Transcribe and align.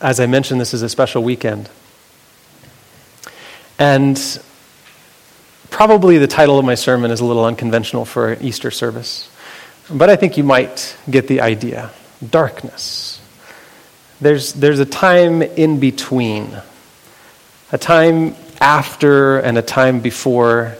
as 0.00 0.20
I 0.20 0.26
mentioned, 0.26 0.60
this 0.60 0.74
is 0.74 0.82
a 0.82 0.88
special 0.88 1.22
weekend. 1.22 1.68
And 3.78 4.20
probably 5.70 6.18
the 6.18 6.26
title 6.26 6.58
of 6.58 6.64
my 6.64 6.74
sermon 6.74 7.10
is 7.10 7.20
a 7.20 7.24
little 7.24 7.44
unconventional 7.44 8.04
for 8.04 8.32
an 8.32 8.42
Easter 8.42 8.70
service, 8.70 9.30
but 9.90 10.10
I 10.10 10.16
think 10.16 10.36
you 10.36 10.44
might 10.44 10.96
get 11.08 11.28
the 11.28 11.40
idea 11.40 11.90
darkness. 12.28 13.20
There's, 14.20 14.52
there's 14.52 14.78
a 14.78 14.84
time 14.84 15.40
in 15.40 15.80
between, 15.80 16.60
a 17.72 17.78
time 17.78 18.36
after 18.60 19.38
and 19.38 19.56
a 19.56 19.62
time 19.62 20.00
before. 20.00 20.76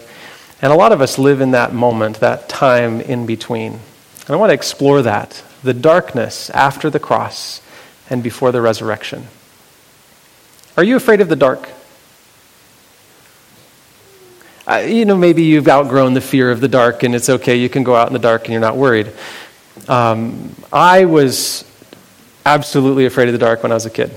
And 0.61 0.71
a 0.71 0.77
lot 0.77 0.93
of 0.93 1.01
us 1.01 1.19
live 1.19 1.41
in 1.41 1.53
that 1.53 1.73
moment, 1.73 2.21
that 2.21 2.51
time 2.51 3.01
in 3.01 3.25
between. 3.25 3.73
And 3.73 4.31
I 4.31 4.37
want 4.37 4.51
to 4.51 4.55
explore 4.55 5.01
that 5.03 5.43
the 5.63 5.73
darkness 5.73 6.51
after 6.51 6.91
the 6.91 7.01
cross 7.01 7.63
and 8.11 8.23
before 8.23 8.53
the 8.53 8.61
resurrection. 8.61 9.27
Are 10.77 10.85
you 10.85 10.97
afraid 10.97 11.21
of 11.21 11.29
the 11.29 11.37
dark? 11.37 11.69
Uh, 14.67 14.77
you 14.87 15.05
know, 15.05 15.17
maybe 15.17 15.43
you've 15.43 15.69
outgrown 15.69 16.15
the 16.15 16.21
fear 16.21 16.51
of 16.51 16.61
the 16.61 16.69
dark 16.69 17.03
and 17.03 17.15
it's 17.15 17.29
okay, 17.29 17.57
you 17.57 17.69
can 17.69 17.83
go 17.83 17.95
out 17.95 18.09
in 18.09 18.13
the 18.13 18.19
dark 18.19 18.43
and 18.45 18.53
you're 18.53 18.61
not 18.61 18.77
worried. 18.77 19.11
Um, 19.89 20.55
I 20.73 21.07
was 21.07 21.65
absolutely 22.45 23.07
afraid 23.07 23.29
of 23.29 23.33
the 23.33 23.39
dark 23.39 23.63
when 23.63 23.73
I 23.73 23.75
was 23.75 23.87
a 23.87 23.91
kid. 23.91 24.15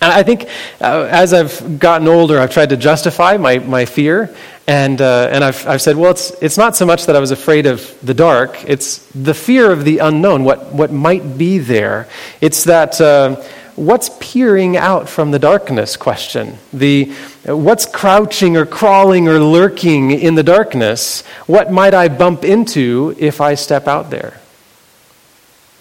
And 0.00 0.12
I 0.12 0.22
think 0.22 0.48
uh, 0.80 1.08
as 1.10 1.32
I've 1.32 1.78
gotten 1.78 2.08
older, 2.08 2.38
I've 2.38 2.50
tried 2.50 2.70
to 2.70 2.76
justify 2.76 3.36
my, 3.36 3.58
my 3.58 3.84
fear. 3.84 4.34
And, 4.66 5.00
uh, 5.00 5.28
and 5.30 5.44
I've, 5.44 5.66
I've 5.66 5.82
said, 5.82 5.96
well, 5.96 6.10
it's, 6.10 6.30
it's 6.42 6.56
not 6.56 6.74
so 6.74 6.86
much 6.86 7.06
that 7.06 7.16
I 7.16 7.20
was 7.20 7.30
afraid 7.30 7.66
of 7.66 7.94
the 8.02 8.14
dark, 8.14 8.64
it's 8.66 8.98
the 9.14 9.34
fear 9.34 9.70
of 9.70 9.84
the 9.84 9.98
unknown, 9.98 10.42
what, 10.42 10.72
what 10.72 10.90
might 10.90 11.36
be 11.36 11.58
there. 11.58 12.08
It's 12.40 12.64
that 12.64 12.98
uh, 12.98 13.42
what's 13.76 14.10
peering 14.20 14.76
out 14.76 15.08
from 15.08 15.32
the 15.32 15.38
darkness 15.38 15.96
question, 15.96 16.56
the 16.72 17.12
what's 17.44 17.84
crouching 17.84 18.56
or 18.56 18.64
crawling 18.64 19.28
or 19.28 19.38
lurking 19.38 20.12
in 20.12 20.34
the 20.34 20.42
darkness, 20.42 21.26
what 21.46 21.70
might 21.70 21.92
I 21.92 22.08
bump 22.08 22.42
into 22.42 23.14
if 23.18 23.42
I 23.42 23.54
step 23.54 23.86
out 23.86 24.08
there? 24.08 24.40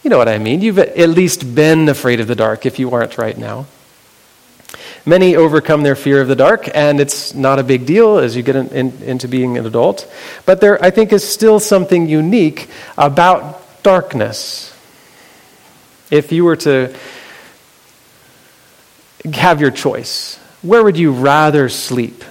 You 0.03 0.09
know 0.09 0.17
what 0.17 0.27
I 0.27 0.39
mean. 0.39 0.59
You've 0.59 0.79
at 0.79 1.09
least 1.09 1.55
been 1.55 1.87
afraid 1.87 2.19
of 2.19 2.27
the 2.27 2.35
dark 2.35 2.65
if 2.65 2.79
you 2.79 2.91
aren't 2.91 3.17
right 3.17 3.37
now. 3.37 3.65
Many 5.05 5.35
overcome 5.35 5.83
their 5.83 5.95
fear 5.95 6.21
of 6.21 6.29
the 6.29 6.35
dark, 6.35 6.69
and 6.73 7.01
it's 7.01 7.33
not 7.33 7.59
a 7.59 7.63
big 7.63 7.85
deal 7.85 8.19
as 8.19 8.37
you 8.37 8.43
get 8.43 8.55
in, 8.55 8.69
in, 8.69 9.03
into 9.03 9.27
being 9.27 9.57
an 9.57 9.65
adult. 9.65 10.09
But 10.45 10.61
there, 10.61 10.81
I 10.81 10.91
think, 10.91 11.11
is 11.11 11.27
still 11.27 11.59
something 11.59 12.07
unique 12.07 12.69
about 12.97 13.83
darkness. 13.83 14.73
If 16.09 16.31
you 16.31 16.45
were 16.45 16.55
to 16.57 16.95
have 19.33 19.59
your 19.59 19.71
choice, 19.71 20.37
where 20.61 20.83
would 20.83 20.97
you 20.97 21.11
rather 21.11 21.67
sleep? 21.67 22.23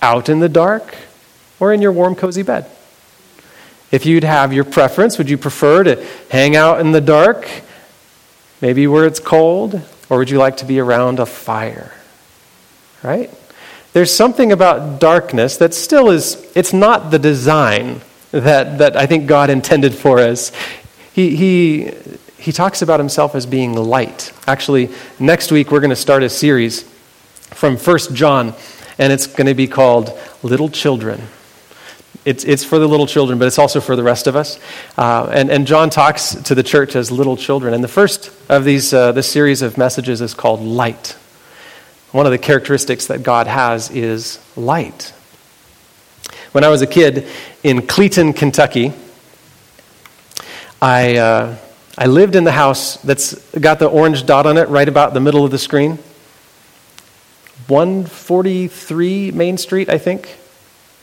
Out 0.00 0.28
in 0.28 0.40
the 0.40 0.48
dark 0.48 0.96
or 1.60 1.72
in 1.72 1.82
your 1.82 1.92
warm, 1.92 2.14
cozy 2.14 2.42
bed? 2.42 2.66
If 3.90 4.06
you'd 4.06 4.24
have 4.24 4.52
your 4.52 4.64
preference, 4.64 5.18
would 5.18 5.28
you 5.28 5.38
prefer 5.38 5.84
to 5.84 6.06
hang 6.30 6.56
out 6.56 6.80
in 6.80 6.92
the 6.92 7.00
dark, 7.00 7.48
maybe 8.60 8.86
where 8.86 9.06
it's 9.06 9.20
cold, 9.20 9.80
or 10.08 10.18
would 10.18 10.30
you 10.30 10.38
like 10.38 10.58
to 10.58 10.64
be 10.64 10.78
around 10.78 11.18
a 11.18 11.26
fire? 11.26 11.92
Right? 13.02 13.30
There's 13.92 14.14
something 14.14 14.52
about 14.52 15.00
darkness 15.00 15.58
that 15.58 15.74
still 15.74 16.10
is, 16.10 16.50
it's 16.54 16.72
not 16.72 17.10
the 17.10 17.18
design 17.18 18.00
that, 18.30 18.78
that 18.78 18.96
I 18.96 19.06
think 19.06 19.26
God 19.26 19.50
intended 19.50 19.94
for 19.94 20.18
us. 20.18 20.50
He, 21.12 21.36
he, 21.36 21.90
he 22.38 22.52
talks 22.52 22.80
about 22.80 22.98
himself 22.98 23.34
as 23.34 23.44
being 23.44 23.74
light. 23.74 24.32
Actually, 24.46 24.90
next 25.18 25.52
week 25.52 25.70
we're 25.70 25.80
going 25.80 25.90
to 25.90 25.96
start 25.96 26.22
a 26.22 26.30
series 26.30 26.82
from 27.50 27.76
1 27.76 27.98
John, 28.14 28.54
and 28.98 29.12
it's 29.12 29.26
going 29.26 29.46
to 29.46 29.54
be 29.54 29.66
called 29.66 30.18
Little 30.42 30.70
Children. 30.70 31.20
It's, 32.24 32.44
it's 32.44 32.64
for 32.64 32.78
the 32.78 32.88
little 32.88 33.06
children, 33.06 33.38
but 33.38 33.46
it's 33.46 33.58
also 33.58 33.80
for 33.80 33.96
the 33.96 34.02
rest 34.02 34.26
of 34.26 34.36
us. 34.36 34.58
Uh, 34.96 35.28
and, 35.32 35.50
and 35.50 35.66
John 35.66 35.90
talks 35.90 36.34
to 36.34 36.54
the 36.54 36.62
church 36.62 36.94
as 36.94 37.10
little 37.10 37.36
children. 37.36 37.74
And 37.74 37.82
the 37.82 37.88
first 37.88 38.30
of 38.48 38.64
these, 38.64 38.94
uh, 38.94 39.12
this 39.12 39.30
series 39.30 39.60
of 39.60 39.76
messages 39.76 40.20
is 40.20 40.32
called 40.32 40.60
Light. 40.60 41.16
One 42.12 42.26
of 42.26 42.32
the 42.32 42.38
characteristics 42.38 43.06
that 43.06 43.22
God 43.22 43.46
has 43.46 43.90
is 43.90 44.38
light. 44.54 45.12
When 46.52 46.62
I 46.62 46.68
was 46.68 46.82
a 46.82 46.86
kid 46.86 47.26
in 47.62 47.86
Cleeton, 47.86 48.34
Kentucky, 48.34 48.92
I, 50.80 51.16
uh, 51.16 51.56
I 51.96 52.06
lived 52.06 52.36
in 52.36 52.44
the 52.44 52.52
house 52.52 52.98
that's 52.98 53.34
got 53.52 53.78
the 53.78 53.86
orange 53.86 54.26
dot 54.26 54.44
on 54.44 54.58
it 54.58 54.68
right 54.68 54.88
about 54.88 55.14
the 55.14 55.20
middle 55.20 55.44
of 55.44 55.50
the 55.50 55.58
screen. 55.58 55.98
143 57.68 59.30
Main 59.30 59.56
Street, 59.56 59.88
I 59.88 59.96
think 59.96 60.36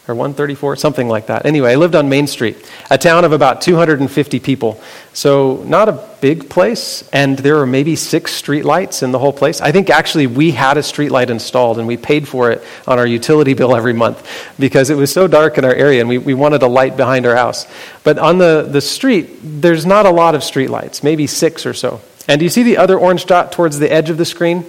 or 0.09 0.15
134, 0.15 0.75
something 0.75 1.07
like 1.07 1.27
that. 1.27 1.45
Anyway, 1.45 1.71
I 1.71 1.75
lived 1.75 1.95
on 1.95 2.09
Main 2.09 2.27
Street, 2.27 2.57
a 2.89 2.97
town 2.97 3.25
of 3.25 3.31
about 3.31 3.61
250 3.61 4.39
people. 4.39 4.81
So, 5.13 5.63
not 5.65 5.87
a 5.87 6.09
big 6.21 6.49
place, 6.49 7.07
and 7.13 7.37
there 7.37 7.55
were 7.55 7.67
maybe 7.67 7.95
six 7.95 8.33
street 8.33 8.65
lights 8.65 9.03
in 9.03 9.11
the 9.11 9.19
whole 9.19 9.33
place. 9.33 9.61
I 9.61 9.71
think 9.71 9.89
actually 9.89 10.27
we 10.27 10.51
had 10.51 10.77
a 10.77 10.83
street 10.83 11.11
light 11.11 11.29
installed, 11.29 11.77
and 11.77 11.87
we 11.87 11.97
paid 11.97 12.27
for 12.27 12.51
it 12.51 12.63
on 12.87 12.99
our 12.99 13.07
utility 13.07 13.53
bill 13.53 13.75
every 13.75 13.93
month 13.93 14.27
because 14.59 14.89
it 14.89 14.95
was 14.95 15.11
so 15.11 15.27
dark 15.27 15.57
in 15.57 15.65
our 15.65 15.73
area, 15.73 15.99
and 15.99 16.09
we, 16.09 16.17
we 16.17 16.33
wanted 16.33 16.63
a 16.63 16.67
light 16.67 16.97
behind 16.97 17.25
our 17.25 17.35
house. 17.35 17.67
But 18.03 18.17
on 18.17 18.37
the, 18.37 18.67
the 18.69 18.81
street, 18.81 19.39
there's 19.43 19.85
not 19.85 20.05
a 20.05 20.11
lot 20.11 20.35
of 20.35 20.43
street 20.43 20.69
lights, 20.69 21.03
maybe 21.03 21.27
six 21.27 21.65
or 21.65 21.73
so. 21.73 22.01
And 22.27 22.39
do 22.39 22.45
you 22.45 22.49
see 22.49 22.63
the 22.63 22.77
other 22.77 22.97
orange 22.97 23.25
dot 23.25 23.51
towards 23.51 23.79
the 23.79 23.91
edge 23.91 24.09
of 24.09 24.17
the 24.17 24.25
screen? 24.25 24.65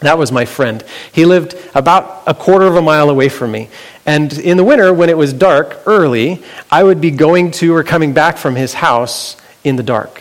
That 0.00 0.18
was 0.18 0.32
my 0.32 0.44
friend. 0.44 0.84
He 1.12 1.24
lived 1.24 1.56
about 1.74 2.24
a 2.26 2.34
quarter 2.34 2.66
of 2.66 2.76
a 2.76 2.82
mile 2.82 3.10
away 3.10 3.28
from 3.28 3.52
me. 3.52 3.68
And 4.06 4.32
in 4.32 4.56
the 4.56 4.64
winter, 4.64 4.92
when 4.92 5.08
it 5.08 5.16
was 5.16 5.32
dark 5.32 5.82
early, 5.86 6.42
I 6.70 6.84
would 6.84 7.00
be 7.00 7.10
going 7.10 7.52
to 7.52 7.74
or 7.74 7.84
coming 7.84 8.12
back 8.12 8.36
from 8.36 8.54
his 8.54 8.74
house 8.74 9.36
in 9.62 9.76
the 9.76 9.82
dark. 9.82 10.20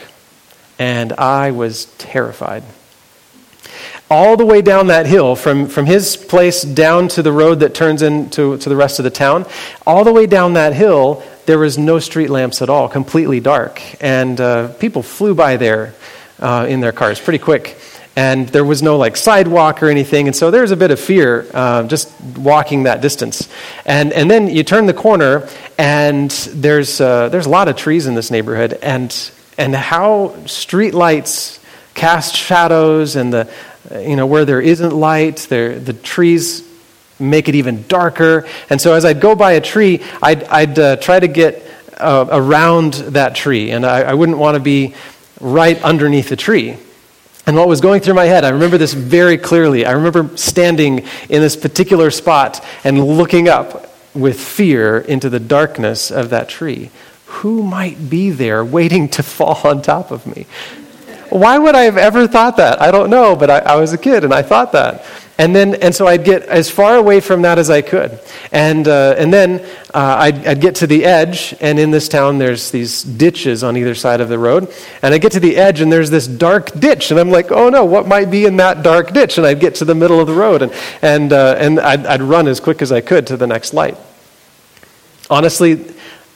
And 0.79 1.13
I 1.13 1.51
was 1.51 1.85
terrified. 1.97 2.63
All 4.09 4.37
the 4.37 4.45
way 4.45 4.61
down 4.61 4.87
that 4.87 5.05
hill, 5.05 5.35
from, 5.35 5.67
from 5.67 5.85
his 5.85 6.15
place 6.15 6.61
down 6.61 7.07
to 7.09 7.23
the 7.23 7.31
road 7.31 7.61
that 7.61 7.73
turns 7.73 8.01
into 8.01 8.57
to 8.57 8.69
the 8.69 8.75
rest 8.75 8.99
of 8.99 9.03
the 9.03 9.09
town, 9.11 9.45
all 9.87 10.03
the 10.03 10.13
way 10.13 10.27
down 10.27 10.53
that 10.53 10.73
hill, 10.73 11.23
there 11.45 11.57
was 11.57 11.77
no 11.77 11.99
street 11.99 12.29
lamps 12.29 12.61
at 12.61 12.69
all, 12.69 12.87
completely 12.87 13.39
dark. 13.39 13.81
And 14.01 14.39
uh, 14.39 14.67
people 14.73 15.03
flew 15.03 15.33
by 15.33 15.57
there 15.57 15.93
uh, 16.39 16.67
in 16.69 16.79
their 16.79 16.91
cars 16.91 17.19
pretty 17.19 17.39
quick 17.39 17.77
and 18.15 18.47
there 18.49 18.63
was 18.63 18.83
no 18.83 18.97
like 18.97 19.17
sidewalk 19.17 19.81
or 19.81 19.89
anything 19.89 20.27
and 20.27 20.35
so 20.35 20.51
there 20.51 20.61
was 20.61 20.71
a 20.71 20.77
bit 20.77 20.91
of 20.91 20.99
fear 20.99 21.47
uh, 21.53 21.83
just 21.83 22.11
walking 22.37 22.83
that 22.83 23.01
distance. 23.01 23.49
And, 23.85 24.13
and 24.13 24.29
then 24.29 24.47
you 24.47 24.63
turn 24.63 24.85
the 24.85 24.93
corner 24.93 25.47
and 25.77 26.29
there's, 26.29 27.01
uh, 27.01 27.29
there's 27.29 27.45
a 27.45 27.49
lot 27.49 27.67
of 27.67 27.75
trees 27.75 28.07
in 28.07 28.15
this 28.15 28.31
neighborhood 28.31 28.73
and, 28.81 29.31
and 29.57 29.75
how 29.75 30.45
street 30.45 30.93
lights 30.93 31.59
cast 31.93 32.35
shadows 32.35 33.15
and 33.15 33.33
the, 33.33 33.53
you 33.99 34.15
know, 34.15 34.25
where 34.25 34.45
there 34.45 34.61
isn't 34.61 34.93
light 34.93 35.37
there, 35.49 35.77
the 35.77 35.93
trees 35.93 36.67
make 37.19 37.47
it 37.47 37.55
even 37.55 37.85
darker. 37.87 38.47
And 38.69 38.81
so 38.81 38.93
as 38.93 39.05
i'd 39.05 39.21
go 39.21 39.35
by 39.35 39.53
a 39.53 39.61
tree 39.61 40.01
i'd, 40.21 40.43
I'd 40.45 40.79
uh, 40.79 40.95
try 40.97 41.19
to 41.19 41.27
get 41.27 41.63
uh, 41.97 42.25
around 42.29 42.93
that 42.93 43.35
tree 43.35 43.71
and 43.71 43.85
I, 43.85 44.01
I 44.01 44.13
wouldn't 44.13 44.37
want 44.37 44.55
to 44.55 44.59
be 44.59 44.95
right 45.39 45.81
underneath 45.83 46.29
the 46.29 46.35
tree 46.35 46.77
and 47.45 47.57
what 47.57 47.67
was 47.67 47.81
going 47.81 48.01
through 48.01 48.13
my 48.13 48.25
head, 48.25 48.45
I 48.45 48.49
remember 48.49 48.77
this 48.77 48.93
very 48.93 49.37
clearly. 49.37 49.85
I 49.85 49.91
remember 49.91 50.35
standing 50.37 50.99
in 51.29 51.41
this 51.41 51.57
particular 51.57 52.09
spot 52.09 52.63
and 52.83 53.03
looking 53.03 53.49
up 53.49 53.93
with 54.13 54.39
fear 54.39 54.99
into 54.99 55.29
the 55.29 55.39
darkness 55.39 56.09
of 56.09 56.29
that 56.29 56.47
tree. 56.47 56.89
Who 57.25 57.63
might 57.63 58.09
be 58.09 58.29
there 58.29 58.63
waiting 58.63 59.09
to 59.09 59.23
fall 59.23 59.59
on 59.65 59.81
top 59.81 60.11
of 60.11 60.25
me? 60.25 60.45
Why 61.29 61.57
would 61.57 61.75
I 61.75 61.81
have 61.81 61.97
ever 61.97 62.27
thought 62.27 62.57
that? 62.57 62.81
I 62.81 62.91
don't 62.91 63.09
know, 63.09 63.35
but 63.35 63.49
I, 63.49 63.59
I 63.59 63.75
was 63.75 63.91
a 63.91 63.97
kid 63.97 64.23
and 64.23 64.33
I 64.33 64.43
thought 64.43 64.71
that. 64.73 65.03
And 65.37 65.55
then, 65.55 65.75
and 65.75 65.95
so 65.95 66.05
I'd 66.05 66.23
get 66.23 66.43
as 66.43 66.69
far 66.69 66.95
away 66.95 67.19
from 67.19 67.41
that 67.41 67.57
as 67.57 67.71
I 67.71 67.81
could. 67.81 68.19
And, 68.51 68.87
uh, 68.87 69.15
and 69.17 69.33
then 69.33 69.61
uh, 69.91 70.17
I'd, 70.19 70.45
I'd, 70.45 70.61
get 70.61 70.75
to 70.75 70.87
the 70.87 71.05
edge, 71.05 71.55
and 71.59 71.79
in 71.79 71.89
this 71.89 72.07
town 72.07 72.37
there's 72.37 72.69
these 72.69 73.01
ditches 73.01 73.63
on 73.63 73.75
either 73.75 73.95
side 73.95 74.21
of 74.21 74.29
the 74.29 74.37
road. 74.37 74.71
And 75.01 75.11
I 75.11 75.17
get 75.17 75.31
to 75.31 75.39
the 75.39 75.57
edge, 75.57 75.81
and 75.81 75.91
there's 75.91 76.11
this 76.11 76.27
dark 76.27 76.71
ditch. 76.79 77.09
And 77.09 77.19
I'm 77.19 77.31
like, 77.31 77.51
oh 77.51 77.69
no, 77.69 77.83
what 77.83 78.07
might 78.07 78.29
be 78.29 78.45
in 78.45 78.57
that 78.57 78.83
dark 78.83 79.11
ditch? 79.11 79.39
And 79.39 79.47
I'd 79.47 79.59
get 79.59 79.75
to 79.75 79.85
the 79.85 79.95
middle 79.95 80.19
of 80.19 80.27
the 80.27 80.35
road, 80.35 80.61
and, 80.61 80.71
and, 81.01 81.33
uh, 81.33 81.55
and 81.57 81.79
I'd, 81.79 82.05
I'd 82.05 82.21
run 82.21 82.47
as 82.47 82.59
quick 82.59 82.83
as 82.83 82.91
I 82.91 83.01
could 83.01 83.25
to 83.27 83.37
the 83.37 83.47
next 83.47 83.73
light. 83.73 83.97
Honestly, 85.31 85.83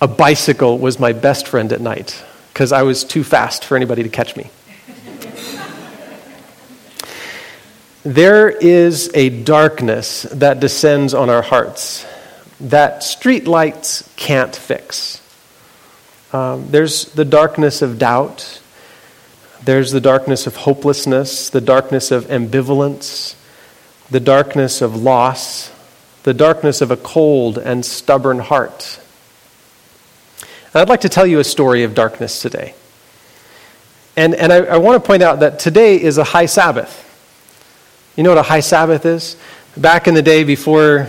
a 0.01 0.07
bicycle 0.07 0.79
was 0.79 0.99
my 0.99 1.13
best 1.13 1.47
friend 1.47 1.71
at 1.71 1.81
night 1.81 2.23
because 2.51 2.71
I 2.71 2.81
was 2.81 3.03
too 3.03 3.23
fast 3.23 3.63
for 3.63 3.75
anybody 3.75 4.01
to 4.01 4.09
catch 4.09 4.35
me. 4.35 4.49
There 8.07 8.49
is 8.49 9.11
a 9.13 9.27
darkness 9.27 10.21
that 10.31 10.61
descends 10.61 11.13
on 11.13 11.29
our 11.29 11.41
hearts 11.41 12.05
that 12.61 13.01
streetlights 13.01 14.15
can't 14.15 14.55
fix. 14.55 15.21
Um, 16.31 16.71
there's 16.71 17.11
the 17.11 17.25
darkness 17.25 17.81
of 17.81 17.99
doubt, 17.99 18.61
There's 19.61 19.91
the 19.91 19.99
darkness 19.99 20.47
of 20.47 20.55
hopelessness, 20.55 21.49
the 21.49 21.59
darkness 21.59 22.09
of 22.09 22.27
ambivalence, 22.27 23.35
the 24.09 24.21
darkness 24.21 24.81
of 24.81 24.95
loss, 24.95 25.69
the 26.23 26.33
darkness 26.33 26.79
of 26.79 26.91
a 26.91 26.95
cold 26.95 27.57
and 27.57 27.85
stubborn 27.85 28.39
heart. 28.39 29.01
And 30.73 30.81
I'd 30.81 30.87
like 30.87 31.01
to 31.01 31.09
tell 31.09 31.27
you 31.27 31.39
a 31.39 31.43
story 31.43 31.83
of 31.83 31.93
darkness 31.93 32.41
today. 32.41 32.73
And, 34.15 34.33
and 34.33 34.53
I, 34.53 34.59
I 34.59 34.77
want 34.77 35.03
to 35.03 35.05
point 35.05 35.23
out 35.23 35.41
that 35.41 35.59
today 35.59 36.01
is 36.01 36.17
a 36.17 36.23
high 36.23 36.45
Sabbath. 36.45 37.03
You 38.17 38.23
know 38.23 38.31
what 38.31 38.39
a 38.39 38.41
high 38.49 38.61
Sabbath 38.61 39.05
is? 39.05 39.37
Back 39.77 40.07
in 40.07 40.15
the 40.15 40.23
day 40.23 40.43
before 40.43 41.07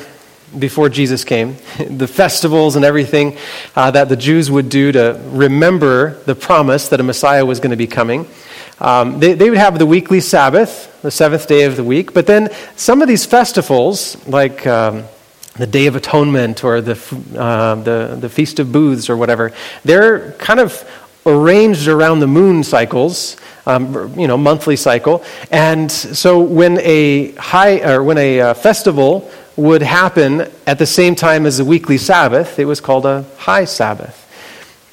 before 0.58 0.90
Jesus 0.90 1.24
came, 1.24 1.56
the 1.88 2.06
festivals 2.06 2.76
and 2.76 2.84
everything 2.84 3.38
uh, 3.74 3.90
that 3.92 4.10
the 4.10 4.16
Jews 4.16 4.50
would 4.50 4.68
do 4.68 4.92
to 4.92 5.18
remember 5.28 6.22
the 6.24 6.34
promise 6.34 6.90
that 6.90 7.00
a 7.00 7.02
Messiah 7.02 7.46
was 7.46 7.60
going 7.60 7.70
to 7.70 7.78
be 7.78 7.86
coming. 7.86 8.28
Um, 8.78 9.20
they, 9.20 9.32
they 9.32 9.48
would 9.48 9.58
have 9.58 9.78
the 9.78 9.86
weekly 9.86 10.20
Sabbath, 10.20 11.00
the 11.00 11.10
seventh 11.10 11.48
day 11.48 11.64
of 11.64 11.76
the 11.76 11.84
week, 11.84 12.12
but 12.12 12.26
then 12.26 12.50
some 12.76 13.00
of 13.00 13.08
these 13.08 13.24
festivals, 13.24 14.26
like 14.28 14.66
um, 14.66 15.04
the 15.56 15.66
Day 15.66 15.86
of 15.86 15.96
Atonement 15.96 16.62
or 16.62 16.82
the, 16.82 16.92
uh, 17.38 17.76
the, 17.76 18.18
the 18.20 18.28
Feast 18.28 18.58
of 18.58 18.70
Booths 18.70 19.08
or 19.08 19.16
whatever, 19.16 19.54
they're 19.82 20.32
kind 20.32 20.60
of 20.60 20.86
arranged 21.24 21.88
around 21.88 22.20
the 22.20 22.26
moon 22.26 22.62
cycles. 22.64 23.36
Um, 23.68 24.18
you 24.18 24.26
know, 24.26 24.38
monthly 24.38 24.76
cycle, 24.76 25.22
and 25.50 25.92
so 25.92 26.40
when 26.40 26.78
a 26.80 27.32
high 27.32 27.80
or 27.80 28.02
when 28.02 28.16
a 28.16 28.40
uh, 28.40 28.54
festival 28.54 29.30
would 29.56 29.82
happen 29.82 30.50
at 30.66 30.78
the 30.78 30.86
same 30.86 31.14
time 31.14 31.44
as 31.44 31.58
the 31.58 31.64
weekly 31.64 31.98
Sabbath, 31.98 32.58
it 32.58 32.64
was 32.64 32.80
called 32.80 33.04
a 33.04 33.26
high 33.36 33.66
Sabbath. 33.66 34.24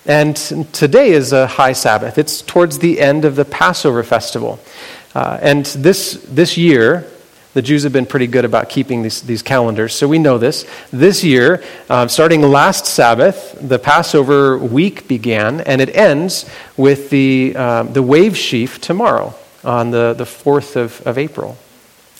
And 0.05 0.35
today 0.73 1.11
is 1.11 1.33
a 1.33 1.47
high 1.47 1.73
Sabbath. 1.73 2.17
It's 2.17 2.41
towards 2.41 2.79
the 2.79 2.99
end 2.99 3.25
of 3.25 3.35
the 3.35 3.45
Passover 3.45 4.03
festival. 4.03 4.59
Uh, 5.15 5.39
and 5.41 5.65
this, 5.67 6.23
this 6.27 6.57
year, 6.57 7.07
the 7.55 7.61
Jews 7.61 7.83
have 7.83 7.93
been 7.93 8.05
pretty 8.05 8.27
good 8.27 8.43
about 8.43 8.67
keeping 8.67 9.01
these, 9.01 9.21
these 9.21 9.41
calendars, 9.41 9.95
so 9.95 10.09
we 10.09 10.19
know 10.19 10.37
this. 10.37 10.65
This 10.91 11.23
year, 11.23 11.63
uh, 11.89 12.05
starting 12.09 12.41
last 12.41 12.85
Sabbath, 12.85 13.57
the 13.61 13.79
Passover 13.79 14.57
week 14.57 15.07
began, 15.07 15.61
and 15.61 15.79
it 15.79 15.95
ends 15.95 16.49
with 16.75 17.09
the, 17.11 17.53
uh, 17.55 17.83
the 17.83 18.03
wave 18.03 18.37
sheaf 18.37 18.81
tomorrow 18.81 19.33
on 19.63 19.91
the, 19.91 20.13
the 20.17 20.25
4th 20.25 20.75
of, 20.75 21.01
of 21.07 21.17
April. 21.17 21.57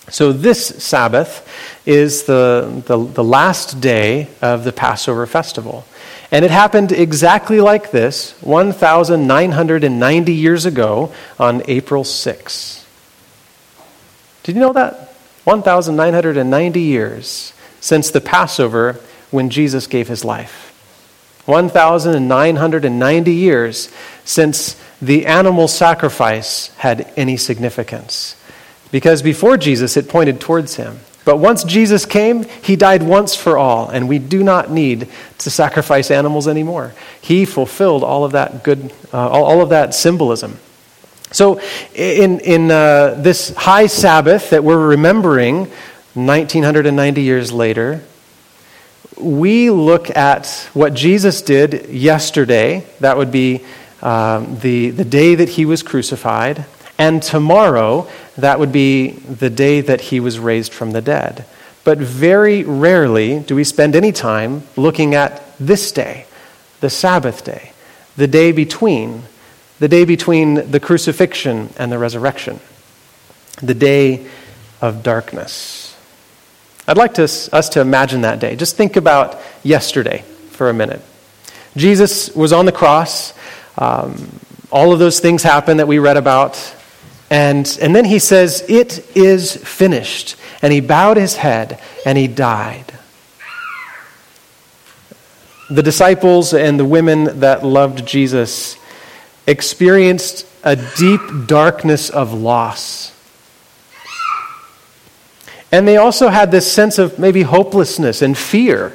So, 0.07 0.31
this 0.31 0.67
Sabbath 0.81 1.45
is 1.85 2.23
the, 2.23 2.83
the, 2.85 2.97
the, 2.97 3.23
last 3.23 3.81
day 3.81 4.29
of 4.41 4.63
the 4.63 4.71
Passover 4.71 5.25
festival. 5.25 5.83
And 6.31 6.45
it 6.45 6.51
happened 6.51 6.93
exactly 6.93 7.59
like 7.59 7.91
this 7.91 8.41
1,990 8.41 10.33
years 10.33 10.65
ago 10.65 11.11
on 11.37 11.61
April 11.67 12.05
6. 12.05 12.85
Did 14.43 14.55
you 14.55 14.61
know 14.61 14.73
that? 14.73 15.04
1,990 15.45 16.81
years 16.81 17.53
since 17.79 18.11
the 18.11 18.21
Passover 18.21 18.99
when 19.31 19.49
Jesus 19.49 19.87
gave 19.87 20.07
his 20.07 20.25
life. 20.25 20.71
1,990 21.45 23.31
years 23.31 23.89
since 24.23 24.75
the 25.01 25.25
animal 25.25 25.67
sacrifice 25.67 26.69
had 26.77 27.11
any 27.15 27.37
significance. 27.37 28.35
Because 28.91 29.21
before 29.21 29.57
Jesus, 29.57 29.97
it 29.97 30.09
pointed 30.09 30.39
towards 30.41 30.75
him. 30.75 30.99
But 31.25 31.37
once 31.37 31.63
Jesus 31.63 32.05
came, 32.05 32.43
he 32.43 32.75
died 32.75 33.01
once 33.01 33.35
for 33.35 33.57
all, 33.57 33.89
and 33.89 34.07
we 34.07 34.19
do 34.19 34.43
not 34.43 34.69
need 34.69 35.07
to 35.39 35.49
sacrifice 35.49 36.11
animals 36.11 36.47
anymore. 36.47 36.93
He 37.19 37.45
fulfilled 37.45 38.03
all 38.03 38.23
of 38.23 38.33
that 38.33 38.63
good, 38.63 38.93
uh, 39.11 39.29
all, 39.29 39.43
all, 39.43 39.61
of 39.61 39.69
that 39.69 39.95
symbolism. 39.95 40.59
So, 41.31 41.59
in, 41.93 42.39
in 42.39 42.71
uh, 42.71 43.15
this 43.17 43.53
high 43.55 43.87
Sabbath 43.87 44.51
that 44.51 44.63
we're 44.63 44.87
remembering 44.87 45.67
1990 46.13 47.21
years 47.21 47.51
later, 47.51 48.03
we 49.17 49.69
look 49.69 50.15
at 50.15 50.47
what 50.73 50.93
Jesus 50.93 51.41
did 51.41 51.89
yesterday. 51.89 52.85
That 52.99 53.17
would 53.17 53.31
be 53.31 53.65
um, 54.01 54.59
the, 54.59 54.91
the 54.91 55.05
day 55.05 55.35
that 55.35 55.49
he 55.49 55.65
was 55.65 55.83
crucified. 55.83 56.65
And 56.97 57.21
tomorrow, 57.21 58.07
that 58.37 58.59
would 58.59 58.71
be 58.71 59.11
the 59.11 59.49
day 59.49 59.81
that 59.81 60.01
he 60.01 60.19
was 60.19 60.39
raised 60.39 60.73
from 60.73 60.91
the 60.91 61.01
dead. 61.01 61.45
But 61.83 61.97
very 61.97 62.63
rarely 62.63 63.39
do 63.39 63.55
we 63.55 63.63
spend 63.63 63.95
any 63.95 64.11
time 64.11 64.63
looking 64.75 65.13
at 65.13 65.43
this 65.59 65.91
day, 65.91 66.25
the 66.81 66.89
Sabbath 66.89 67.43
day, 67.43 67.73
the 68.15 68.27
day 68.27 68.51
between, 68.51 69.23
the 69.79 69.87
day 69.87 70.05
between 70.05 70.71
the 70.71 70.79
crucifixion 70.79 71.69
and 71.77 71.91
the 71.91 71.97
resurrection, 71.97 72.59
the 73.61 73.73
day 73.73 74.27
of 74.81 75.03
darkness. 75.03 75.95
I'd 76.87 76.97
like 76.97 77.15
to, 77.15 77.23
us 77.23 77.69
to 77.69 77.81
imagine 77.81 78.21
that 78.21 78.39
day. 78.39 78.55
Just 78.55 78.77
think 78.77 78.95
about 78.95 79.41
yesterday 79.63 80.23
for 80.49 80.69
a 80.69 80.73
minute. 80.73 81.01
Jesus 81.75 82.33
was 82.35 82.53
on 82.53 82.65
the 82.65 82.71
cross. 82.71 83.33
Um, 83.77 84.39
all 84.71 84.93
of 84.93 84.99
those 84.99 85.19
things 85.19 85.43
happened 85.43 85.79
that 85.79 85.87
we 85.87 85.99
read 85.99 86.17
about 86.17 86.55
and, 87.29 87.77
and 87.81 87.95
then 87.95 88.05
he 88.05 88.19
says, 88.19 88.63
It 88.67 89.15
is 89.15 89.55
finished. 89.55 90.35
And 90.61 90.71
he 90.71 90.79
bowed 90.79 91.17
his 91.17 91.35
head 91.35 91.81
and 92.05 92.17
he 92.17 92.27
died. 92.27 92.93
The 95.69 95.83
disciples 95.83 96.53
and 96.53 96.79
the 96.79 96.85
women 96.85 97.39
that 97.39 97.65
loved 97.65 98.05
Jesus 98.05 98.77
experienced 99.47 100.45
a 100.63 100.75
deep 100.75 101.21
darkness 101.47 102.09
of 102.09 102.33
loss. 102.33 103.11
And 105.71 105.87
they 105.87 105.97
also 105.97 106.29
had 106.29 106.51
this 106.51 106.71
sense 106.71 106.97
of 106.97 107.19
maybe 107.19 107.41
hopelessness 107.41 108.21
and 108.21 108.37
fear 108.37 108.93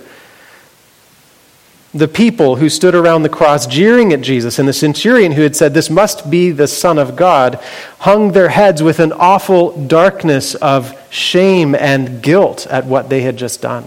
the 1.93 2.08
people 2.08 2.56
who 2.56 2.69
stood 2.69 2.94
around 2.94 3.23
the 3.23 3.29
cross 3.29 3.67
jeering 3.67 4.12
at 4.12 4.20
Jesus 4.20 4.58
and 4.58 4.69
the 4.69 4.73
centurion 4.73 5.32
who 5.32 5.43
had 5.43 5.56
said, 5.56 5.75
This 5.75 5.91
must 5.91 6.31
be 6.31 6.52
the 6.52 6.69
Son 6.69 6.99
of 6.99 7.17
God, 7.17 7.56
hung 7.99 8.32
their 8.32 8.49
heads 8.49 8.82
with 8.82 9.00
an 9.00 9.12
awful 9.12 9.73
darkness 9.87 10.55
of 10.55 10.97
shame 11.11 11.75
and 11.75 12.23
guilt 12.23 12.67
at 12.69 12.87
what 12.87 13.08
they 13.08 13.23
had 13.23 13.37
just 13.37 13.61
done. 13.61 13.85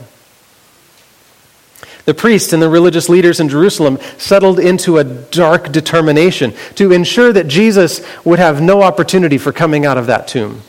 The 2.05 2.13
priests 2.13 2.51
and 2.51 2.61
the 2.61 2.69
religious 2.69 3.07
leaders 3.07 3.39
in 3.39 3.47
Jerusalem 3.47 3.97
settled 4.17 4.59
into 4.59 4.97
a 4.97 5.03
dark 5.03 5.71
determination 5.71 6.53
to 6.75 6.91
ensure 6.91 7.31
that 7.31 7.47
Jesus 7.47 8.01
would 8.25 8.39
have 8.39 8.61
no 8.61 8.81
opportunity 8.81 9.38
for 9.38 9.53
coming 9.53 9.85
out 9.85 9.97
of 9.97 10.07
that 10.07 10.27
tomb. 10.27 10.61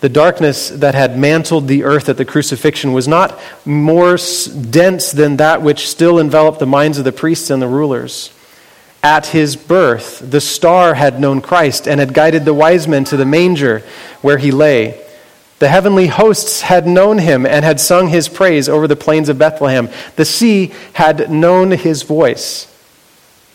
The 0.00 0.08
darkness 0.08 0.68
that 0.68 0.94
had 0.94 1.16
mantled 1.16 1.68
the 1.68 1.84
earth 1.84 2.08
at 2.08 2.18
the 2.18 2.26
crucifixion 2.26 2.92
was 2.92 3.08
not 3.08 3.40
more 3.64 4.18
dense 4.70 5.12
than 5.12 5.38
that 5.38 5.62
which 5.62 5.88
still 5.88 6.18
enveloped 6.18 6.58
the 6.58 6.66
minds 6.66 6.98
of 6.98 7.04
the 7.04 7.12
priests 7.12 7.48
and 7.48 7.62
the 7.62 7.68
rulers. 7.68 8.30
At 9.02 9.28
his 9.28 9.54
birth, 9.54 10.22
the 10.30 10.40
star 10.40 10.94
had 10.94 11.20
known 11.20 11.40
Christ 11.40 11.86
and 11.86 12.00
had 12.00 12.12
guided 12.12 12.44
the 12.44 12.52
wise 12.52 12.88
men 12.88 13.04
to 13.04 13.16
the 13.16 13.24
manger 13.24 13.82
where 14.22 14.38
he 14.38 14.50
lay. 14.50 15.03
The 15.64 15.70
heavenly 15.70 16.08
hosts 16.08 16.60
had 16.60 16.86
known 16.86 17.16
him 17.16 17.46
and 17.46 17.64
had 17.64 17.80
sung 17.80 18.08
his 18.08 18.28
praise 18.28 18.68
over 18.68 18.86
the 18.86 18.96
plains 18.96 19.30
of 19.30 19.38
Bethlehem. 19.38 19.88
The 20.16 20.26
sea 20.26 20.74
had 20.92 21.30
known 21.30 21.70
his 21.70 22.02
voice 22.02 22.70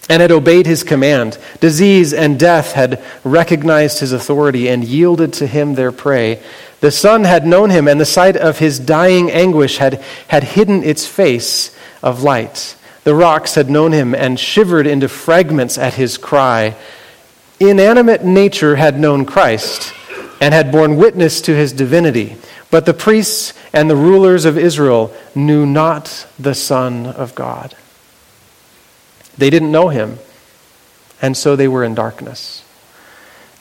and 0.10 0.20
had 0.20 0.32
obeyed 0.32 0.66
his 0.66 0.82
command. 0.82 1.38
Disease 1.60 2.12
and 2.12 2.40
death 2.40 2.72
had 2.72 3.00
recognized 3.24 4.00
his 4.00 4.12
authority 4.12 4.68
and 4.68 4.84
yielded 4.84 5.34
to 5.34 5.46
him 5.46 5.76
their 5.76 5.92
prey. 5.92 6.42
The 6.80 6.90
sun 6.90 7.26
had 7.26 7.46
known 7.46 7.70
him, 7.70 7.88
and 7.88 8.02
the 8.02 8.06
sight 8.06 8.36
of 8.36 8.58
his 8.58 8.80
dying 8.80 9.30
anguish 9.30 9.78
had, 9.78 10.04
had 10.30 10.44
hidden 10.44 10.84
its 10.84 11.06
face 11.06 11.78
of 12.02 12.24
light. 12.24 12.76
The 13.04 13.14
rocks 13.14 13.54
had 13.54 13.70
known 13.70 13.92
him 13.92 14.16
and 14.16 14.40
shivered 14.40 14.88
into 14.88 15.10
fragments 15.10 15.78
at 15.78 15.94
his 15.94 16.18
cry. 16.18 16.76
Inanimate 17.60 18.26
nature 18.26 18.78
had 18.78 19.00
known 19.00 19.28
Christ 19.28 19.94
and 20.40 20.54
had 20.54 20.72
borne 20.72 20.98
witness 20.98 21.42
to 21.42 21.56
his 21.56 21.74
divinity. 21.74 22.38
But 22.72 22.86
the 22.86 22.94
priests 22.94 23.54
and 23.74 23.90
the 23.90 23.96
rulers 23.96 24.46
of 24.46 24.58
Israel 24.58 25.14
knew 25.36 25.66
not 25.66 26.28
the 26.40 26.56
Son 26.56 27.08
of 27.08 27.36
God. 27.36 27.76
They 29.38 29.50
didn't 29.50 29.72
know 29.72 29.90
him, 29.90 30.20
and 31.22 31.36
so 31.36 31.56
they 31.56 31.68
were 31.68 31.84
in 31.84 31.96
darkness. 31.96 32.64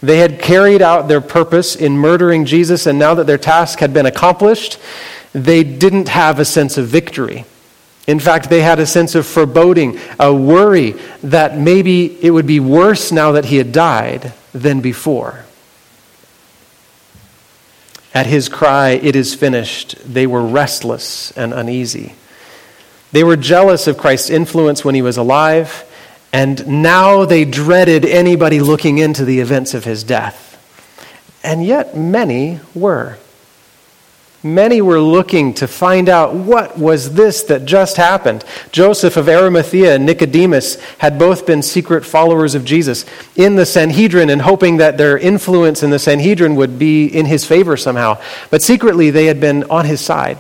They 0.00 0.18
had 0.18 0.40
carried 0.40 0.82
out 0.82 1.08
their 1.08 1.20
purpose 1.20 1.75
in 1.75 1.99
murdering 1.99 2.44
Jesus, 2.44 2.87
and 2.87 2.99
now 2.99 3.14
that 3.14 3.26
their 3.26 3.38
task 3.38 3.80
had 3.80 3.92
been 3.92 4.06
accomplished, 4.06 4.78
they 5.32 5.64
didn't 5.64 6.08
have 6.08 6.38
a 6.38 6.44
sense 6.44 6.78
of 6.78 6.87
victory. 6.87 7.44
In 8.06 8.20
fact, 8.20 8.49
they 8.49 8.62
had 8.62 8.78
a 8.78 8.87
sense 8.87 9.14
of 9.14 9.26
foreboding, 9.26 9.99
a 10.18 10.32
worry 10.32 10.92
that 11.23 11.58
maybe 11.58 12.25
it 12.25 12.30
would 12.30 12.47
be 12.47 12.61
worse 12.61 13.12
now 13.12 13.32
that 13.32 13.47
he 13.47 13.56
had 13.56 13.73
died 13.73 14.32
than 14.52 14.80
before. 14.80 15.44
At 18.14 18.26
his 18.26 18.48
cry, 18.48 18.90
It 18.90 19.14
is 19.14 19.34
finished, 19.34 19.96
they 20.04 20.26
were 20.26 20.42
restless 20.42 21.30
and 21.32 21.52
uneasy. 21.52 22.14
They 23.12 23.24
were 23.24 23.36
jealous 23.36 23.86
of 23.86 23.98
Christ's 23.98 24.30
influence 24.30 24.84
when 24.84 24.94
he 24.94 25.02
was 25.02 25.16
alive, 25.16 25.84
And 26.32 26.82
now 26.82 27.24
they 27.24 27.44
dreaded 27.44 28.04
anybody 28.04 28.60
looking 28.60 28.98
into 28.98 29.24
the 29.24 29.40
events 29.40 29.74
of 29.74 29.84
his 29.84 30.04
death. 30.04 30.44
And 31.42 31.64
yet, 31.64 31.96
many 31.96 32.60
were. 32.74 33.18
Many 34.42 34.80
were 34.80 35.00
looking 35.00 35.52
to 35.54 35.66
find 35.66 36.09
out 36.09 36.33
what 36.33 36.78
was 36.78 37.14
this 37.14 37.42
that 37.45 37.64
just 37.64 37.97
happened. 37.97 38.45
Joseph 38.71 39.16
of 39.16 39.28
Arimathea 39.28 39.97
and 39.97 40.07
Nicodemus 40.07 40.80
had 40.99 41.18
both 41.18 41.45
been 41.45 41.61
secret 41.61 42.04
followers 42.04 42.54
of 42.54 42.64
Jesus 42.64 43.04
in 43.35 43.57
the 43.57 43.66
Sanhedrin 43.66 44.30
and 44.30 44.40
hoping 44.40 44.76
that 44.76 44.97
their 44.97 45.18
influence 45.18 45.83
in 45.83 45.90
the 45.90 45.99
Sanhedrin 45.99 46.54
would 46.54 46.78
be 46.78 47.07
in 47.07 47.26
his 47.26 47.45
favor 47.45 47.76
somehow. 47.76 48.21
But 48.49 48.62
secretly, 48.62 49.11
they 49.11 49.26
had 49.26 49.40
been 49.40 49.64
on 49.64 49.87
his 49.87 50.00
side. 50.00 50.38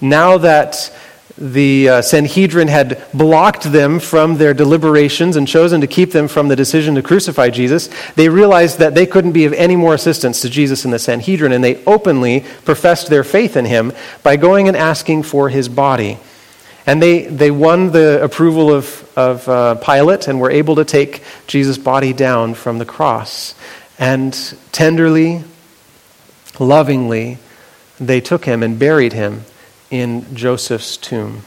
Now 0.00 0.38
that 0.38 0.96
the 1.40 1.88
uh, 1.88 2.02
Sanhedrin 2.02 2.68
had 2.68 3.02
blocked 3.14 3.64
them 3.64 4.00
from 4.00 4.38
their 4.38 4.52
deliberations 4.52 5.36
and 5.36 5.46
chosen 5.46 5.80
to 5.80 5.86
keep 5.86 6.10
them 6.10 6.26
from 6.26 6.48
the 6.48 6.56
decision 6.56 6.96
to 6.96 7.02
crucify 7.02 7.48
Jesus, 7.50 7.88
they 8.16 8.28
realized 8.28 8.78
that 8.80 8.94
they 8.94 9.06
couldn't 9.06 9.32
be 9.32 9.44
of 9.44 9.52
any 9.52 9.76
more 9.76 9.94
assistance 9.94 10.40
to 10.42 10.50
Jesus 10.50 10.84
in 10.84 10.90
the 10.90 10.98
Sanhedrin, 10.98 11.52
and 11.52 11.62
they 11.62 11.82
openly 11.84 12.44
professed 12.64 13.08
their 13.08 13.22
faith 13.22 13.56
in 13.56 13.64
him 13.64 13.92
by 14.22 14.36
going 14.36 14.66
and 14.66 14.76
asking 14.76 15.22
for 15.22 15.48
his 15.48 15.68
body. 15.68 16.18
And 16.86 17.02
they, 17.02 17.26
they 17.26 17.50
won 17.50 17.92
the 17.92 18.22
approval 18.22 18.72
of, 18.72 19.12
of 19.16 19.48
uh, 19.48 19.74
Pilate 19.76 20.26
and 20.26 20.40
were 20.40 20.50
able 20.50 20.76
to 20.76 20.84
take 20.84 21.22
Jesus' 21.46 21.78
body 21.78 22.12
down 22.12 22.54
from 22.54 22.78
the 22.78 22.86
cross. 22.86 23.54
And 23.98 24.32
tenderly, 24.72 25.44
lovingly, 26.58 27.38
they 28.00 28.20
took 28.20 28.44
him 28.44 28.62
and 28.62 28.78
buried 28.78 29.12
him 29.12 29.44
in 29.90 30.34
Joseph's 30.34 30.96
tomb. 30.96 31.42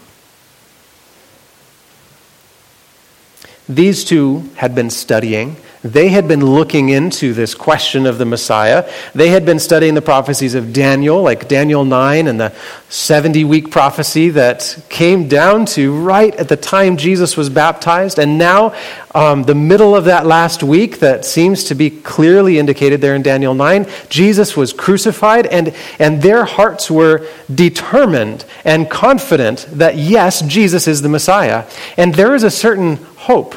These 3.70 4.04
two 4.04 4.50
had 4.56 4.76
been 4.76 4.90
studying 4.90 5.56
they 5.84 6.10
had 6.10 6.28
been 6.28 6.46
looking 6.46 6.90
into 6.90 7.34
this 7.34 7.56
question 7.56 8.06
of 8.06 8.20
the 8.20 8.26
Messiah. 8.26 8.88
They 9.16 9.30
had 9.30 9.48
been 9.48 9.58
studying 9.58 9.96
the 9.96 10.02
prophecies 10.02 10.54
of 10.54 10.74
Daniel, 10.74 11.24
like 11.24 11.48
Daniel 11.48 11.86
9 11.86 12.28
and 12.28 12.40
the 12.40 12.54
70 12.90 13.44
week 13.46 13.72
prophecy 13.72 14.30
that 14.30 14.78
came 14.90 15.28
down 15.28 15.66
to 15.68 15.92
right 16.00 16.36
at 16.36 16.50
the 16.50 16.56
time 16.56 16.98
Jesus 16.98 17.36
was 17.36 17.50
baptized. 17.50 18.20
And 18.20 18.38
now, 18.38 18.76
um, 19.16 19.42
the 19.44 19.56
middle 19.56 19.96
of 19.96 20.06
that 20.06 20.28
last 20.28 20.62
week, 20.62 21.00
that 21.00 21.26
seems 21.26 21.64
to 21.66 21.76
be 21.76 21.90
clearly 21.90 22.60
indicated 22.60 23.02
there 23.02 23.16
in 23.16 23.24
Daniel 23.24 23.56
9, 23.56 23.88
Jesus 24.08 24.56
was 24.56 24.74
crucified, 24.74 25.48
and, 25.48 25.74
and 25.98 26.22
their 26.22 26.46
hearts 26.46 26.92
were 26.92 27.28
determined 27.54 28.46
and 28.66 28.88
confident 28.88 29.68
that 29.72 29.98
yes, 29.98 30.42
Jesus 30.44 30.88
is 30.88 31.02
the 31.02 31.10
Messiah. 31.10 31.66
And 31.98 32.14
there 32.14 32.36
is 32.36 32.44
a 32.44 32.52
certain 32.52 32.98
hope 33.18 33.56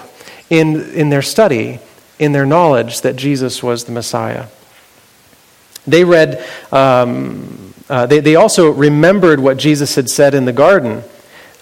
in, 0.48 0.80
in 0.92 1.10
their 1.10 1.22
study 1.22 1.80
in 2.18 2.32
their 2.32 2.46
knowledge 2.46 3.00
that 3.00 3.16
Jesus 3.16 3.62
was 3.62 3.84
the 3.84 3.92
Messiah. 3.92 4.46
They 5.86 6.04
read, 6.04 6.44
um, 6.72 7.74
uh, 7.88 8.06
they, 8.06 8.20
they 8.20 8.36
also 8.36 8.70
remembered 8.70 9.40
what 9.40 9.56
Jesus 9.56 9.94
had 9.96 10.08
said 10.08 10.34
in 10.34 10.44
the 10.44 10.52
garden, 10.52 11.02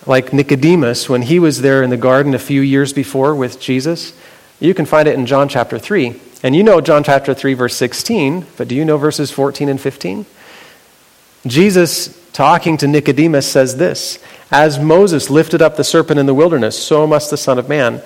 like 0.06 0.32
Nicodemus 0.32 1.08
when 1.08 1.22
he 1.22 1.38
was 1.38 1.60
there 1.60 1.82
in 1.82 1.90
the 1.90 1.96
garden 1.96 2.34
a 2.34 2.38
few 2.38 2.60
years 2.60 2.92
before 2.92 3.34
with 3.34 3.60
Jesus. 3.60 4.12
You 4.60 4.74
can 4.74 4.86
find 4.86 5.08
it 5.08 5.14
in 5.14 5.26
John 5.26 5.48
chapter 5.48 5.78
3. 5.78 6.20
And 6.44 6.54
you 6.54 6.62
know 6.62 6.80
John 6.80 7.04
chapter 7.04 7.34
3, 7.34 7.54
verse 7.54 7.76
16, 7.76 8.46
but 8.56 8.68
do 8.68 8.74
you 8.74 8.84
know 8.84 8.96
verses 8.96 9.30
14 9.30 9.68
and 9.68 9.80
15? 9.80 10.26
Jesus, 11.46 12.30
talking 12.32 12.76
to 12.78 12.86
Nicodemus, 12.86 13.50
says 13.50 13.76
this 13.76 14.18
As 14.50 14.78
Moses 14.78 15.30
lifted 15.30 15.62
up 15.62 15.76
the 15.76 15.84
serpent 15.84 16.20
in 16.20 16.26
the 16.26 16.34
wilderness, 16.34 16.80
so 16.80 17.06
must 17.06 17.30
the 17.30 17.36
Son 17.36 17.58
of 17.58 17.68
Man 17.68 18.02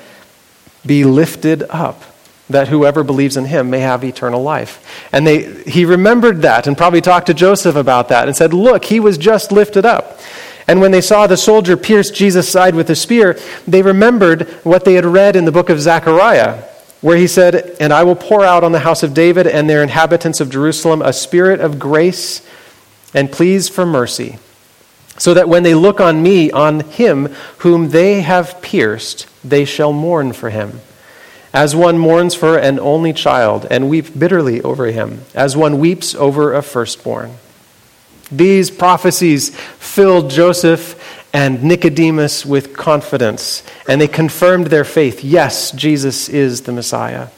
be 0.85 1.05
lifted 1.05 1.63
up 1.69 2.03
that 2.49 2.69
whoever 2.69 3.03
believes 3.03 3.37
in 3.37 3.45
him 3.45 3.71
may 3.71 3.81
have 3.81 4.05
eternal 4.05 4.43
life. 4.43 5.09
And 5.13 5.27
they, 5.27 5.63
he 5.65 5.85
remembered 5.85 6.43
that 6.43 6.67
and 6.67 6.77
probably 6.77 7.01
talked 7.01 7.27
to 7.27 7.35
Joseph 7.35 7.77
about 7.77 8.09
that 8.09 8.29
and 8.29 8.37
said, 8.37 8.55
Look, 8.55 8.85
he 8.85 9.01
was 9.01 9.19
just 9.19 9.51
lifted 9.51 9.85
up. 9.85 10.21
And 10.69 10.81
when 10.81 10.91
they 10.91 11.01
saw 11.01 11.27
the 11.27 11.37
soldier 11.37 11.77
pierce 11.77 12.11
Jesus' 12.11 12.49
side 12.49 12.75
with 12.75 12.91
a 12.91 12.97
spear, 12.97 13.39
they 13.67 13.83
remembered 13.83 14.49
what 14.65 14.85
they 14.85 14.95
had 14.95 15.05
read 15.05 15.37
in 15.37 15.45
the 15.45 15.53
book 15.53 15.71
of 15.71 15.81
Zechariah, 15.81 16.63
where 17.01 17.17
he 17.17 17.29
said, 17.29 17.77
And 17.79 17.93
I 17.93 18.03
will 18.03 18.17
pour 18.17 18.45
out 18.45 18.65
on 18.65 18.73
the 18.73 18.81
house 18.81 19.03
of 19.03 19.15
David 19.15 19.47
and 19.47 19.71
their 19.71 19.83
inhabitants 19.83 20.41
of 20.41 20.51
Jerusalem 20.51 21.03
a 21.03 21.13
spirit 21.13 21.61
of 21.61 21.79
grace 21.79 22.47
and 23.15 23.31
pleas 23.31 23.69
for 23.69 23.87
mercy, 23.87 24.39
so 25.19 25.35
that 25.35 25.49
when 25.49 25.63
they 25.63 25.75
look 25.75 26.01
on 26.01 26.23
me, 26.23 26.51
on 26.51 26.81
him 26.81 27.27
whom 27.59 27.91
they 27.91 28.23
have 28.23 28.61
pierced, 28.61 29.27
they 29.49 29.65
shall 29.65 29.93
mourn 29.93 30.33
for 30.33 30.51
him 30.51 30.81
as 31.57 31.75
one 31.75 31.97
mourns 31.97 32.35
for 32.35 32.59
an 32.59 32.79
only 32.79 33.15
child 33.15 33.67
and 33.71 33.89
weep 33.89 34.07
bitterly 34.19 34.61
over 34.61 34.89
him, 34.89 35.23
as 35.35 35.57
one 35.57 35.79
weeps 35.79 36.15
over 36.15 36.53
a 36.53 36.61
firstborn. 36.61 37.33
These 38.31 38.71
prophecies 38.71 39.59
filled 39.79 40.29
Joseph 40.29 41.25
and 41.33 41.63
Nicodemus 41.63 42.45
with 42.45 42.77
confidence, 42.77 43.63
and 43.89 43.99
they 43.99 44.07
confirmed 44.07 44.67
their 44.67 44.85
faith. 44.85 45.25
Yes, 45.25 45.71
Jesus 45.71 46.29
is 46.29 46.61
the 46.61 46.73
Messiah. 46.73 47.29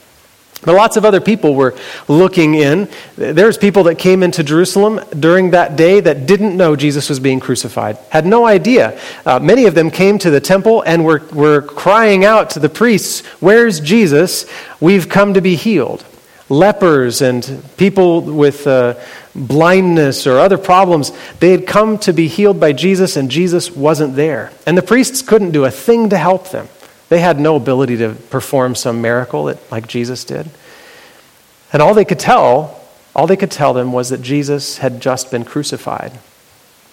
But 0.61 0.75
lots 0.75 0.97
of 0.97 1.05
other 1.05 1.21
people 1.21 1.55
were 1.55 1.73
looking 2.09 2.55
in. 2.55 2.89
There's 3.15 3.57
people 3.57 3.83
that 3.83 3.95
came 3.95 4.23
into 4.23 4.43
Jerusalem 4.43 4.99
during 5.17 5.51
that 5.51 5.77
day 5.77 6.01
that 6.01 6.25
didn't 6.25 6.57
know 6.57 6.75
Jesus 6.75 7.07
was 7.07 7.19
being 7.19 7.39
crucified, 7.39 7.97
had 8.09 8.25
no 8.25 8.45
idea. 8.45 8.99
Uh, 9.25 9.39
many 9.39 9.65
of 9.65 9.75
them 9.75 9.89
came 9.89 10.19
to 10.19 10.29
the 10.29 10.41
temple 10.41 10.81
and 10.81 11.05
were, 11.05 11.23
were 11.31 11.61
crying 11.61 12.25
out 12.25 12.49
to 12.51 12.59
the 12.59 12.69
priests, 12.69 13.25
Where's 13.39 13.79
Jesus? 13.79 14.45
We've 14.81 15.07
come 15.07 15.33
to 15.35 15.41
be 15.41 15.55
healed. 15.55 16.05
Lepers 16.49 17.21
and 17.21 17.63
people 17.77 18.21
with 18.21 18.65
uh, 18.67 18.95
blindness 19.35 20.25
or 20.27 20.39
other 20.39 20.57
problems, 20.57 21.11
they 21.39 21.51
had 21.51 21.67
come 21.67 21.99
to 21.99 22.11
be 22.11 22.27
healed 22.27 22.59
by 22.59 22.73
Jesus, 22.73 23.15
and 23.15 23.29
Jesus 23.31 23.71
wasn't 23.71 24.15
there. 24.15 24.51
And 24.65 24.77
the 24.77 24.81
priests 24.81 25.21
couldn't 25.21 25.51
do 25.51 25.63
a 25.63 25.71
thing 25.71 26.09
to 26.09 26.17
help 26.17 26.49
them. 26.49 26.67
They 27.09 27.19
had 27.19 27.39
no 27.39 27.55
ability 27.55 27.97
to 27.97 28.13
perform 28.13 28.75
some 28.75 29.01
miracle 29.01 29.53
like 29.71 29.87
Jesus 29.87 30.23
did. 30.23 30.49
And 31.73 31.81
all 31.81 31.93
they 31.93 32.05
could 32.05 32.19
tell, 32.19 32.81
all 33.15 33.27
they 33.27 33.35
could 33.35 33.51
tell 33.51 33.73
them 33.73 33.91
was 33.91 34.09
that 34.09 34.21
Jesus 34.21 34.77
had 34.77 35.01
just 35.01 35.31
been 35.31 35.43
crucified. 35.43 36.13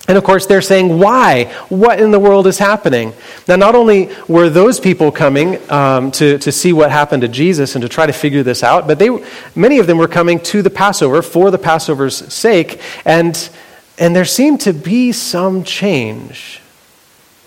And 0.08 0.16
of 0.16 0.24
course, 0.24 0.46
they're 0.46 0.62
saying, 0.62 0.98
why? 0.98 1.52
What 1.68 2.00
in 2.00 2.12
the 2.12 2.20
world 2.20 2.46
is 2.46 2.58
happening? 2.58 3.12
Now, 3.48 3.56
not 3.56 3.74
only 3.74 4.10
were 4.28 4.48
those 4.48 4.78
people 4.78 5.10
coming 5.10 5.58
um, 5.70 6.12
to, 6.12 6.38
to 6.38 6.52
see 6.52 6.72
what 6.72 6.92
happened 6.92 7.22
to 7.22 7.28
Jesus 7.28 7.74
and 7.74 7.82
to 7.82 7.88
try 7.88 8.06
to 8.06 8.12
figure 8.12 8.44
this 8.44 8.62
out, 8.62 8.86
but 8.86 8.98
they, 9.00 9.10
many 9.56 9.80
of 9.80 9.88
them 9.88 9.98
were 9.98 10.08
coming 10.08 10.38
to 10.40 10.62
the 10.62 10.70
Passover 10.70 11.22
for 11.22 11.50
the 11.50 11.58
Passover's 11.58 12.32
sake, 12.32 12.80
and, 13.04 13.50
and 13.98 14.14
there 14.14 14.24
seemed 14.24 14.60
to 14.60 14.72
be 14.72 15.10
some 15.10 15.64
change. 15.64 16.60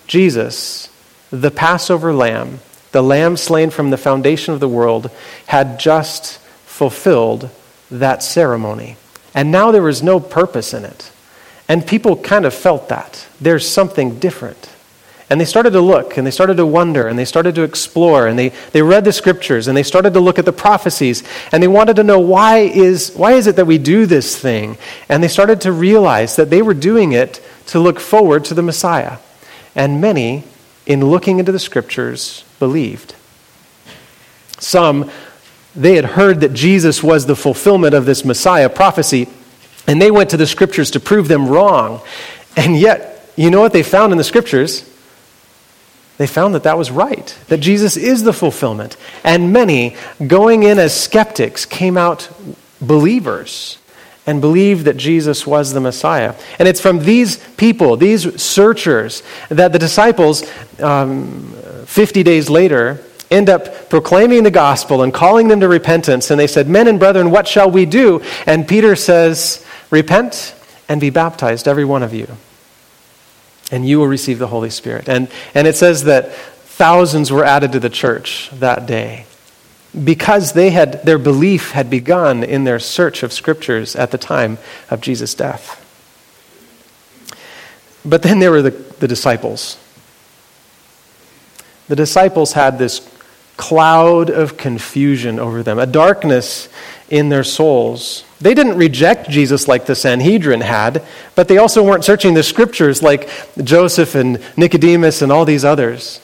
Jesus 0.07 0.88
the 1.31 1.51
Passover 1.51 2.13
lamb, 2.13 2.59
the 2.91 3.03
lamb 3.03 3.37
slain 3.37 3.69
from 3.69 3.89
the 3.89 3.97
foundation 3.97 4.53
of 4.53 4.59
the 4.59 4.67
world, 4.67 5.11
had 5.47 5.79
just 5.79 6.39
fulfilled 6.65 7.49
that 7.91 8.23
ceremony. 8.23 8.97
And 9.33 9.51
now 9.51 9.71
there 9.71 9.83
was 9.83 10.01
no 10.01 10.19
purpose 10.19 10.73
in 10.73 10.85
it. 10.85 11.11
And 11.67 11.85
people 11.85 12.15
kind 12.15 12.45
of 12.45 12.53
felt 12.53 12.89
that. 12.89 13.27
There's 13.39 13.67
something 13.67 14.17
different. 14.17 14.69
And 15.29 15.39
they 15.39 15.45
started 15.45 15.71
to 15.71 15.81
look 15.81 16.17
and 16.17 16.25
they 16.25 16.31
started 16.31 16.57
to 16.57 16.65
wonder 16.65 17.07
and 17.07 17.17
they 17.19 17.25
started 17.25 17.53
to 17.55 17.61
explore 17.61 18.25
and 18.25 18.37
they, 18.37 18.49
they 18.71 18.81
read 18.81 19.05
the 19.05 19.13
scriptures 19.13 19.67
and 19.67 19.77
they 19.77 19.83
started 19.83 20.13
to 20.15 20.19
look 20.19 20.39
at 20.39 20.45
the 20.45 20.51
prophecies 20.51 21.23
and 21.51 21.61
they 21.61 21.67
wanted 21.67 21.97
to 21.97 22.03
know 22.03 22.19
why 22.19 22.59
is, 22.59 23.13
why 23.13 23.33
is 23.33 23.45
it 23.45 23.55
that 23.57 23.65
we 23.65 23.77
do 23.77 24.07
this 24.07 24.35
thing? 24.35 24.75
And 25.07 25.21
they 25.21 25.27
started 25.27 25.61
to 25.61 25.71
realize 25.71 26.35
that 26.37 26.49
they 26.49 26.63
were 26.63 26.73
doing 26.73 27.11
it 27.11 27.45
to 27.67 27.79
look 27.79 27.99
forward 27.99 28.45
to 28.45 28.55
the 28.55 28.63
Messiah. 28.63 29.17
And 29.75 30.01
many 30.01 30.45
in 30.89 31.05
looking 31.05 31.39
into 31.39 31.51
the 31.51 31.59
scriptures, 31.59 32.43
believed. 32.57 33.15
Some, 34.57 35.09
they 35.75 35.95
had 35.95 36.03
heard 36.03 36.41
that 36.41 36.53
Jesus 36.53 37.03
was 37.03 37.27
the 37.27 37.35
fulfillment 37.35 37.93
of 37.93 38.05
this 38.05 38.25
Messiah 38.25 38.69
prophecy, 38.69 39.29
and 39.87 40.01
they 40.01 40.11
went 40.11 40.31
to 40.31 40.37
the 40.37 40.47
scriptures 40.47 40.91
to 40.91 40.99
prove 40.99 41.27
them 41.27 41.47
wrong. 41.47 42.01
And 42.57 42.75
yet, 42.75 43.31
you 43.37 43.51
know 43.51 43.61
what 43.61 43.71
they 43.71 43.83
found 43.83 44.11
in 44.11 44.17
the 44.17 44.23
scriptures? 44.23 44.83
They 46.17 46.27
found 46.27 46.55
that 46.55 46.63
that 46.63 46.77
was 46.77 46.91
right, 46.91 47.37
that 47.47 47.59
Jesus 47.59 47.95
is 47.95 48.23
the 48.23 48.33
fulfillment. 48.33 48.97
And 49.23 49.53
many, 49.53 49.95
going 50.25 50.63
in 50.63 50.79
as 50.79 50.99
skeptics, 50.99 51.65
came 51.65 51.97
out 51.97 52.29
believers 52.81 53.78
and 54.29 54.41
believed 54.41 54.85
that 54.85 54.95
Jesus 54.95 55.47
was 55.47 55.73
the 55.73 55.79
Messiah. 55.79 56.35
And 56.59 56.67
it's 56.67 56.79
from 56.79 56.99
these 56.99 57.37
people, 57.57 57.97
these 57.97 58.39
searchers, 58.39 59.23
that 59.49 59.73
the 59.73 59.79
disciples, 59.79 60.47
um, 60.79 61.51
50 61.87 62.21
days 62.21 62.47
later, 62.47 63.03
end 63.31 63.49
up 63.49 63.89
proclaiming 63.89 64.43
the 64.43 64.51
gospel 64.51 65.01
and 65.01 65.11
calling 65.11 65.47
them 65.47 65.61
to 65.61 65.67
repentance. 65.67 66.29
And 66.29 66.39
they 66.39 66.45
said, 66.45 66.69
Men 66.69 66.87
and 66.87 66.99
brethren, 66.99 67.31
what 67.31 67.47
shall 67.47 67.71
we 67.71 67.87
do? 67.87 68.21
And 68.45 68.67
Peter 68.67 68.95
says, 68.95 69.65
Repent 69.89 70.53
and 70.87 71.01
be 71.01 71.09
baptized, 71.09 71.67
every 71.67 71.85
one 71.85 72.03
of 72.03 72.13
you, 72.13 72.27
and 73.71 73.89
you 73.89 73.97
will 73.97 74.05
receive 74.05 74.37
the 74.37 74.45
Holy 74.45 74.69
Spirit. 74.69 75.09
And, 75.09 75.27
and 75.55 75.65
it 75.65 75.75
says 75.75 76.03
that 76.03 76.35
thousands 76.35 77.31
were 77.31 77.43
added 77.43 77.71
to 77.71 77.79
the 77.79 77.89
church 77.89 78.51
that 78.59 78.85
day 78.85 79.25
because 80.03 80.53
they 80.53 80.69
had, 80.69 81.03
their 81.03 81.17
belief 81.17 81.71
had 81.71 81.89
begun 81.89 82.43
in 82.43 82.63
their 82.63 82.79
search 82.79 83.23
of 83.23 83.33
scriptures 83.33 83.95
at 83.95 84.11
the 84.11 84.17
time 84.17 84.57
of 84.89 85.01
Jesus' 85.01 85.33
death. 85.33 85.85
But 88.05 88.21
then 88.21 88.39
there 88.39 88.51
were 88.51 88.61
the, 88.61 88.71
the 88.71 89.07
disciples. 89.07 89.77
The 91.87 91.95
disciples 91.95 92.53
had 92.53 92.77
this 92.77 93.07
cloud 93.57 94.29
of 94.29 94.57
confusion 94.57 95.39
over 95.39 95.63
them, 95.63 95.79
a 95.79 95.85
darkness 95.85 96.69
in 97.09 97.29
their 97.29 97.43
souls. 97.43 98.23
They 98.39 98.53
didn't 98.53 98.77
reject 98.77 99.29
Jesus 99.29 99.67
like 99.67 99.85
the 99.85 99.95
Sanhedrin 99.95 100.61
had, 100.61 101.03
but 101.35 101.47
they 101.47 101.57
also 101.57 101.83
weren't 101.83 102.05
searching 102.05 102.35
the 102.35 102.43
scriptures 102.43 103.01
like 103.01 103.29
Joseph 103.61 104.15
and 104.15 104.41
Nicodemus 104.55 105.21
and 105.21 105.31
all 105.31 105.45
these 105.45 105.65
others. 105.65 106.21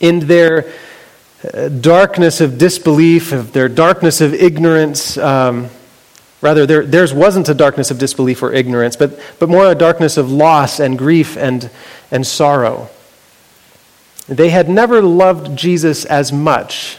In 0.00 0.20
their 0.20 0.72
darkness 1.80 2.40
of 2.40 2.58
disbelief, 2.58 3.32
of 3.32 3.52
their 3.52 3.68
darkness 3.68 4.20
of 4.20 4.34
ignorance. 4.34 5.16
Um, 5.16 5.68
rather, 6.40 6.66
there, 6.66 6.84
theirs 6.84 7.14
wasn't 7.14 7.48
a 7.48 7.54
darkness 7.54 7.90
of 7.90 7.98
disbelief 7.98 8.42
or 8.42 8.52
ignorance, 8.52 8.96
but, 8.96 9.18
but 9.38 9.48
more 9.48 9.70
a 9.70 9.74
darkness 9.74 10.16
of 10.16 10.30
loss 10.30 10.80
and 10.80 10.98
grief 10.98 11.36
and, 11.36 11.70
and 12.10 12.26
sorrow. 12.26 12.90
They 14.28 14.50
had 14.50 14.68
never 14.68 15.02
loved 15.02 15.56
Jesus 15.56 16.04
as 16.04 16.32
much 16.32 16.98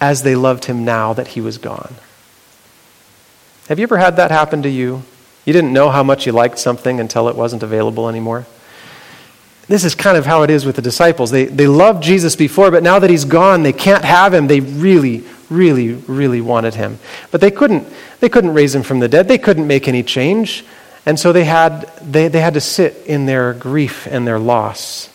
as 0.00 0.22
they 0.22 0.34
loved 0.34 0.66
him 0.66 0.84
now 0.84 1.12
that 1.12 1.28
he 1.28 1.40
was 1.40 1.56
gone. 1.56 1.94
Have 3.68 3.78
you 3.78 3.84
ever 3.84 3.96
had 3.96 4.16
that 4.16 4.30
happen 4.30 4.62
to 4.62 4.68
you? 4.68 5.02
You 5.44 5.52
didn't 5.52 5.72
know 5.72 5.90
how 5.90 6.02
much 6.02 6.26
you 6.26 6.32
liked 6.32 6.58
something 6.58 7.00
until 7.00 7.28
it 7.28 7.36
wasn't 7.36 7.62
available 7.62 8.08
anymore? 8.08 8.46
This 9.68 9.84
is 9.84 9.94
kind 9.94 10.16
of 10.16 10.26
how 10.26 10.42
it 10.42 10.50
is 10.50 10.64
with 10.64 10.76
the 10.76 10.82
disciples. 10.82 11.30
They, 11.30 11.46
they 11.46 11.66
loved 11.66 12.02
Jesus 12.02 12.36
before, 12.36 12.70
but 12.70 12.82
now 12.82 13.00
that 13.00 13.10
he's 13.10 13.24
gone, 13.24 13.64
they 13.64 13.72
can't 13.72 14.04
have 14.04 14.32
him. 14.32 14.46
They 14.46 14.60
really, 14.60 15.24
really, 15.50 15.92
really 15.92 16.40
wanted 16.40 16.74
him. 16.74 17.00
But 17.32 17.40
they 17.40 17.50
couldn't, 17.50 17.88
they 18.20 18.28
couldn't 18.28 18.54
raise 18.54 18.74
him 18.74 18.84
from 18.84 19.00
the 19.00 19.08
dead. 19.08 19.26
They 19.26 19.38
couldn't 19.38 19.66
make 19.66 19.88
any 19.88 20.04
change. 20.04 20.64
And 21.04 21.18
so 21.18 21.32
they 21.32 21.44
had, 21.44 21.88
they, 21.98 22.28
they 22.28 22.40
had 22.40 22.54
to 22.54 22.60
sit 22.60 22.96
in 23.06 23.26
their 23.26 23.54
grief 23.54 24.06
and 24.06 24.26
their 24.26 24.38
loss. 24.38 25.10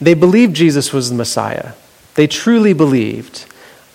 They 0.00 0.14
believed 0.14 0.54
Jesus 0.54 0.92
was 0.92 1.10
the 1.10 1.16
Messiah. 1.16 1.72
They 2.14 2.26
truly 2.26 2.72
believed, 2.72 3.46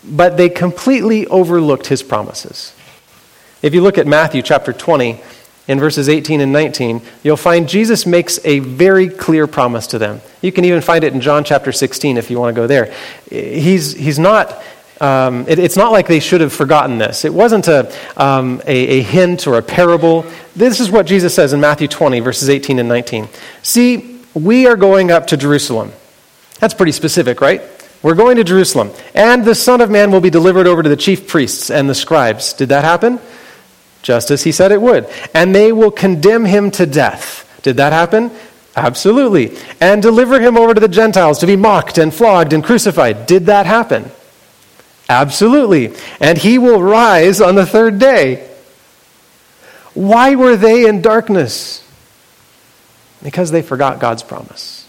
but 0.04 0.36
they 0.36 0.50
completely 0.50 1.28
overlooked 1.28 1.88
his 1.88 2.04
promises. 2.04 2.74
If 3.62 3.74
you 3.74 3.82
look 3.82 3.98
at 3.98 4.08
Matthew 4.08 4.42
chapter 4.42 4.74
20, 4.74 5.22
in 5.72 5.80
verses 5.80 6.10
18 6.10 6.42
and 6.42 6.52
19, 6.52 7.02
you'll 7.24 7.38
find 7.38 7.70
Jesus 7.70 8.06
makes 8.06 8.42
a 8.44 8.60
very 8.60 9.08
clear 9.08 9.48
promise 9.48 9.88
to 9.88 9.98
them. 9.98 10.20
You 10.42 10.52
can 10.52 10.66
even 10.66 10.82
find 10.82 11.06
it 11.06 11.14
in 11.14 11.22
John 11.22 11.46
chapter 11.46 11.72
16 11.72 12.18
if 12.18 12.30
you 12.30 12.38
want 12.38 12.54
to 12.54 12.62
go 12.62 12.68
there. 12.68 12.94
He's, 13.30 13.94
he's 13.94 14.20
not. 14.20 14.62
Um, 15.00 15.46
it, 15.48 15.60
it's 15.60 15.78
not 15.78 15.94
like 15.94 16.08
they 16.08 16.20
should 16.20 16.42
have 16.42 16.52
forgotten 16.52 16.98
this. 16.98 17.24
It 17.24 17.34
wasn't 17.34 17.70
a, 17.70 17.90
um, 18.18 18.62
a, 18.68 19.00
a 19.00 19.02
hint 19.02 19.48
or 19.48 19.58
a 19.58 19.62
parable. 19.62 20.26
This 20.58 20.82
is 20.82 20.92
what 20.92 21.06
Jesus 21.06 21.34
says 21.34 21.54
in 21.54 21.62
Matthew 21.62 21.88
20, 21.88 22.20
verses 22.20 22.50
18 22.50 22.78
and 22.78 22.90
19. 22.90 23.30
See, 23.64 24.20
we 24.34 24.68
are 24.68 24.76
going 24.76 25.10
up 25.10 25.28
to 25.28 25.38
Jerusalem. 25.38 25.94
That's 26.60 26.74
pretty 26.74 26.92
specific, 26.92 27.40
right? 27.40 27.62
We're 28.04 28.16
going 28.16 28.36
to 28.36 28.44
Jerusalem. 28.44 28.92
And 29.16 29.46
the 29.46 29.56
Son 29.56 29.80
of 29.80 29.90
Man 29.90 30.12
will 30.12 30.22
be 30.22 30.30
delivered 30.30 30.68
over 30.68 30.84
to 30.84 30.90
the 30.90 30.98
chief 30.98 31.30
priests 31.30 31.72
and 31.72 31.90
the 31.90 31.96
scribes. 31.96 32.52
Did 32.52 32.70
that 32.70 32.84
happen? 32.84 33.22
Just 34.02 34.32
as 34.32 34.44
he 34.44 34.52
said 34.52 34.72
it 34.72 34.82
would. 34.82 35.08
And 35.34 35.54
they 35.54 35.72
will 35.72 35.92
condemn 35.92 36.46
him 36.46 36.72
to 36.72 36.86
death. 36.86 37.48
Did 37.62 37.78
that 37.78 37.94
happen? 37.94 38.32
Absolutely. 38.76 39.58
And 39.80 40.02
deliver 40.02 40.40
him 40.40 40.58
over 40.58 40.74
to 40.74 40.80
the 40.80 40.88
Gentiles 40.88 41.40
to 41.40 41.48
be 41.48 41.56
mocked 41.56 41.98
and 41.98 42.14
flogged 42.14 42.54
and 42.54 42.64
crucified. 42.64 43.26
Did 43.26 43.48
that 43.48 43.66
happen? 43.66 44.10
Absolutely. 45.10 45.94
And 46.20 46.38
he 46.38 46.58
will 46.58 46.82
rise 46.82 47.42
on 47.42 47.56
the 47.56 47.66
third 47.66 48.00
day. 48.00 48.48
Why 49.94 50.36
were 50.36 50.56
they 50.56 50.88
in 50.88 51.02
darkness? 51.02 51.86
Because 53.22 53.52
they 53.52 53.62
forgot 53.62 54.00
God's 54.00 54.24
promise. 54.24 54.88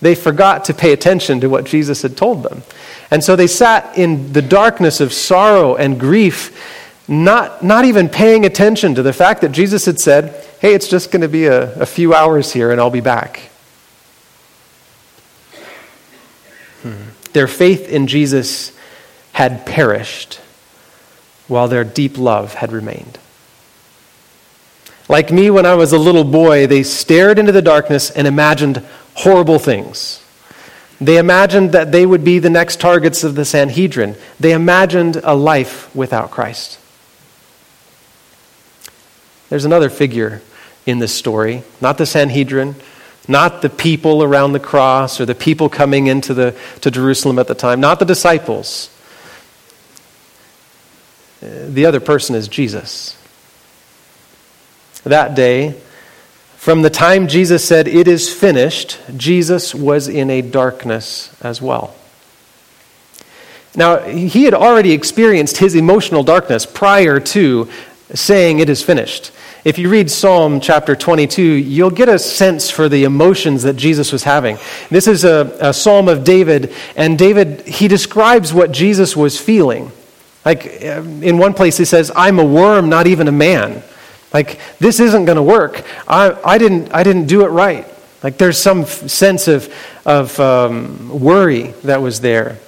They 0.00 0.14
forgot 0.14 0.66
to 0.66 0.74
pay 0.74 0.92
attention 0.92 1.40
to 1.40 1.48
what 1.48 1.66
Jesus 1.66 2.02
had 2.02 2.16
told 2.16 2.42
them. 2.42 2.62
And 3.10 3.22
so 3.22 3.36
they 3.36 3.46
sat 3.46 3.96
in 3.96 4.32
the 4.32 4.42
darkness 4.42 5.00
of 5.00 5.12
sorrow 5.12 5.76
and 5.76 6.00
grief 6.00 6.83
not, 7.06 7.62
not 7.62 7.84
even 7.84 8.08
paying 8.08 8.46
attention 8.46 8.94
to 8.94 9.02
the 9.02 9.12
fact 9.12 9.42
that 9.42 9.52
Jesus 9.52 9.84
had 9.84 10.00
said, 10.00 10.44
hey, 10.60 10.74
it's 10.74 10.88
just 10.88 11.10
going 11.10 11.22
to 11.22 11.28
be 11.28 11.46
a, 11.46 11.74
a 11.80 11.86
few 11.86 12.14
hours 12.14 12.52
here 12.52 12.70
and 12.70 12.80
I'll 12.80 12.90
be 12.90 13.00
back. 13.00 13.50
Hmm. 16.82 17.10
Their 17.32 17.48
faith 17.48 17.88
in 17.88 18.06
Jesus 18.06 18.76
had 19.32 19.66
perished 19.66 20.40
while 21.48 21.68
their 21.68 21.84
deep 21.84 22.16
love 22.16 22.54
had 22.54 22.72
remained. 22.72 23.18
Like 25.08 25.30
me 25.30 25.50
when 25.50 25.66
I 25.66 25.74
was 25.74 25.92
a 25.92 25.98
little 25.98 26.24
boy, 26.24 26.66
they 26.66 26.82
stared 26.82 27.38
into 27.38 27.52
the 27.52 27.60
darkness 27.60 28.10
and 28.10 28.26
imagined 28.26 28.82
horrible 29.14 29.58
things. 29.58 30.22
They 31.00 31.18
imagined 31.18 31.72
that 31.72 31.92
they 31.92 32.06
would 32.06 32.24
be 32.24 32.38
the 32.38 32.48
next 32.48 32.80
targets 32.80 33.24
of 33.24 33.34
the 33.34 33.44
Sanhedrin. 33.44 34.16
They 34.40 34.52
imagined 34.52 35.20
a 35.22 35.34
life 35.34 35.94
without 35.94 36.30
Christ. 36.30 36.78
There's 39.54 39.64
another 39.64 39.88
figure 39.88 40.42
in 40.84 40.98
this 40.98 41.14
story, 41.14 41.62
not 41.80 41.96
the 41.96 42.06
Sanhedrin, 42.06 42.74
not 43.28 43.62
the 43.62 43.70
people 43.70 44.24
around 44.24 44.52
the 44.52 44.58
cross 44.58 45.20
or 45.20 45.26
the 45.26 45.34
people 45.36 45.68
coming 45.68 46.08
into 46.08 46.34
the, 46.34 46.56
to 46.80 46.90
Jerusalem 46.90 47.38
at 47.38 47.46
the 47.46 47.54
time, 47.54 47.80
not 47.80 48.00
the 48.00 48.04
disciples. 48.04 48.90
The 51.40 51.86
other 51.86 52.00
person 52.00 52.34
is 52.34 52.48
Jesus. 52.48 53.16
That 55.04 55.36
day, 55.36 55.80
from 56.56 56.82
the 56.82 56.90
time 56.90 57.28
Jesus 57.28 57.64
said, 57.64 57.86
It 57.86 58.08
is 58.08 58.34
finished, 58.34 58.98
Jesus 59.16 59.72
was 59.72 60.08
in 60.08 60.30
a 60.30 60.42
darkness 60.42 61.32
as 61.42 61.62
well. 61.62 61.94
Now, 63.76 64.00
he 64.00 64.42
had 64.46 64.54
already 64.54 64.90
experienced 64.90 65.58
his 65.58 65.76
emotional 65.76 66.24
darkness 66.24 66.66
prior 66.66 67.20
to 67.20 67.68
saying, 68.12 68.58
It 68.58 68.68
is 68.68 68.82
finished. 68.82 69.30
If 69.64 69.78
you 69.78 69.88
read 69.88 70.10
Psalm 70.10 70.60
chapter 70.60 70.94
22, 70.94 71.42
you'll 71.42 71.88
get 71.90 72.10
a 72.10 72.18
sense 72.18 72.68
for 72.68 72.90
the 72.90 73.04
emotions 73.04 73.62
that 73.62 73.76
Jesus 73.76 74.12
was 74.12 74.22
having. 74.22 74.58
This 74.90 75.06
is 75.06 75.24
a, 75.24 75.56
a 75.58 75.72
psalm 75.72 76.06
of 76.06 76.22
David, 76.22 76.74
and 76.96 77.18
David, 77.18 77.62
he 77.66 77.88
describes 77.88 78.52
what 78.52 78.72
Jesus 78.72 79.16
was 79.16 79.40
feeling. 79.40 79.90
Like 80.44 80.84
um, 80.84 81.22
in 81.22 81.38
one 81.38 81.54
place, 81.54 81.78
he 81.78 81.86
says, 81.86 82.12
I'm 82.14 82.38
a 82.38 82.44
worm, 82.44 82.90
not 82.90 83.06
even 83.06 83.26
a 83.26 83.32
man. 83.32 83.82
Like, 84.34 84.60
this 84.80 85.00
isn't 85.00 85.24
going 85.24 85.36
to 85.36 85.42
work. 85.42 85.82
I, 86.06 86.36
I, 86.44 86.58
didn't, 86.58 86.92
I 86.92 87.02
didn't 87.02 87.26
do 87.26 87.46
it 87.46 87.48
right. 87.48 87.86
Like, 88.22 88.36
there's 88.36 88.58
some 88.58 88.84
sense 88.84 89.48
of, 89.48 89.72
of 90.04 90.38
um, 90.40 91.20
worry 91.20 91.68
that 91.84 92.02
was 92.02 92.20
there. 92.20 92.58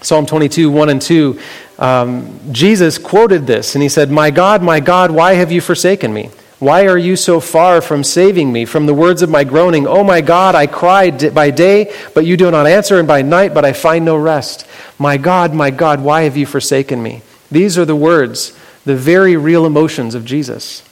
Psalm 0.00 0.26
22, 0.26 0.70
1 0.70 0.88
and 0.88 1.02
2, 1.02 1.38
um, 1.78 2.40
Jesus 2.52 2.98
quoted 2.98 3.46
this 3.46 3.74
and 3.74 3.82
he 3.82 3.88
said, 3.88 4.10
My 4.10 4.30
God, 4.30 4.62
my 4.62 4.80
God, 4.80 5.10
why 5.10 5.34
have 5.34 5.52
you 5.52 5.60
forsaken 5.60 6.12
me? 6.12 6.30
Why 6.58 6.86
are 6.86 6.98
you 6.98 7.16
so 7.16 7.40
far 7.40 7.80
from 7.80 8.04
saving 8.04 8.52
me 8.52 8.64
from 8.64 8.86
the 8.86 8.94
words 8.94 9.22
of 9.22 9.28
my 9.28 9.42
groaning? 9.42 9.86
Oh 9.86 10.04
my 10.04 10.20
God, 10.20 10.54
I 10.54 10.68
cried 10.68 11.34
by 11.34 11.50
day, 11.50 11.92
but 12.14 12.24
you 12.24 12.36
do 12.36 12.50
not 12.52 12.68
answer, 12.68 13.00
and 13.00 13.08
by 13.08 13.22
night, 13.22 13.52
but 13.52 13.64
I 13.64 13.72
find 13.72 14.04
no 14.04 14.16
rest. 14.16 14.64
My 14.96 15.16
God, 15.16 15.54
my 15.54 15.70
God, 15.70 16.00
why 16.00 16.22
have 16.22 16.36
you 16.36 16.46
forsaken 16.46 17.02
me? 17.02 17.22
These 17.50 17.76
are 17.78 17.84
the 17.84 17.96
words, 17.96 18.56
the 18.84 18.94
very 18.94 19.36
real 19.36 19.66
emotions 19.66 20.14
of 20.14 20.24
Jesus 20.24 20.88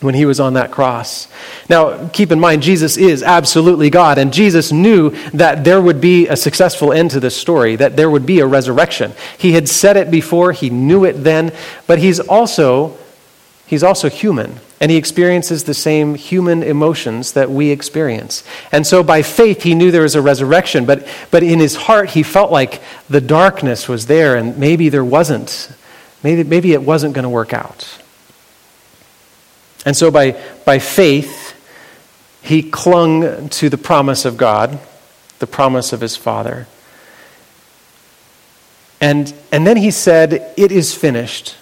when 0.00 0.14
he 0.14 0.26
was 0.26 0.40
on 0.40 0.54
that 0.54 0.70
cross. 0.70 1.26
Now, 1.70 2.08
keep 2.08 2.30
in 2.30 2.38
mind, 2.38 2.62
Jesus 2.62 2.96
is 2.96 3.22
absolutely 3.22 3.88
God, 3.88 4.18
and 4.18 4.32
Jesus 4.32 4.70
knew 4.70 5.10
that 5.30 5.64
there 5.64 5.80
would 5.80 6.00
be 6.00 6.28
a 6.28 6.36
successful 6.36 6.92
end 6.92 7.12
to 7.12 7.20
this 7.20 7.36
story, 7.36 7.76
that 7.76 7.96
there 7.96 8.10
would 8.10 8.26
be 8.26 8.40
a 8.40 8.46
resurrection. 8.46 9.12
He 9.38 9.52
had 9.52 9.68
said 9.68 9.96
it 9.96 10.10
before, 10.10 10.52
he 10.52 10.68
knew 10.68 11.04
it 11.04 11.24
then, 11.24 11.52
but 11.86 11.98
he's 11.98 12.20
also, 12.20 12.96
he's 13.66 13.82
also 13.82 14.10
human, 14.10 14.60
and 14.80 14.90
he 14.90 14.98
experiences 14.98 15.64
the 15.64 15.72
same 15.72 16.14
human 16.14 16.62
emotions 16.62 17.32
that 17.32 17.50
we 17.50 17.70
experience. 17.70 18.44
And 18.72 18.86
so 18.86 19.02
by 19.02 19.22
faith, 19.22 19.62
he 19.62 19.74
knew 19.74 19.90
there 19.90 20.02
was 20.02 20.14
a 20.14 20.20
resurrection, 20.20 20.84
but, 20.84 21.08
but 21.30 21.42
in 21.42 21.58
his 21.58 21.74
heart, 21.74 22.10
he 22.10 22.22
felt 22.22 22.52
like 22.52 22.82
the 23.08 23.22
darkness 23.22 23.88
was 23.88 24.06
there, 24.06 24.36
and 24.36 24.58
maybe 24.58 24.90
there 24.90 25.04
wasn't. 25.04 25.70
Maybe, 26.22 26.44
maybe 26.44 26.74
it 26.74 26.82
wasn't 26.82 27.14
going 27.14 27.22
to 27.22 27.30
work 27.30 27.54
out. 27.54 27.98
And 29.86 29.96
so, 29.96 30.10
by, 30.10 30.38
by 30.66 30.78
faith, 30.78 31.54
he 32.42 32.62
clung 32.62 33.48
to 33.48 33.70
the 33.70 33.78
promise 33.78 34.24
of 34.24 34.36
God, 34.36 34.78
the 35.38 35.46
promise 35.46 35.92
of 35.92 36.00
his 36.00 36.16
Father. 36.16 36.66
And, 39.00 39.32
and 39.52 39.66
then 39.66 39.76
he 39.76 39.90
said, 39.90 40.52
It 40.56 40.72
is 40.72 40.94
finished. 40.94 41.56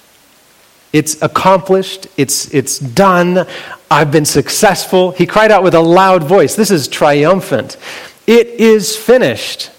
It's 0.92 1.20
accomplished. 1.22 2.06
It's, 2.16 2.52
it's 2.54 2.78
done. 2.78 3.46
I've 3.90 4.12
been 4.12 4.24
successful. 4.24 5.10
He 5.10 5.26
cried 5.26 5.50
out 5.50 5.62
with 5.62 5.74
a 5.74 5.80
loud 5.80 6.24
voice. 6.24 6.54
This 6.54 6.70
is 6.70 6.88
triumphant. 6.88 7.76
It 8.26 8.46
is 8.46 8.96
finished. 8.96 9.70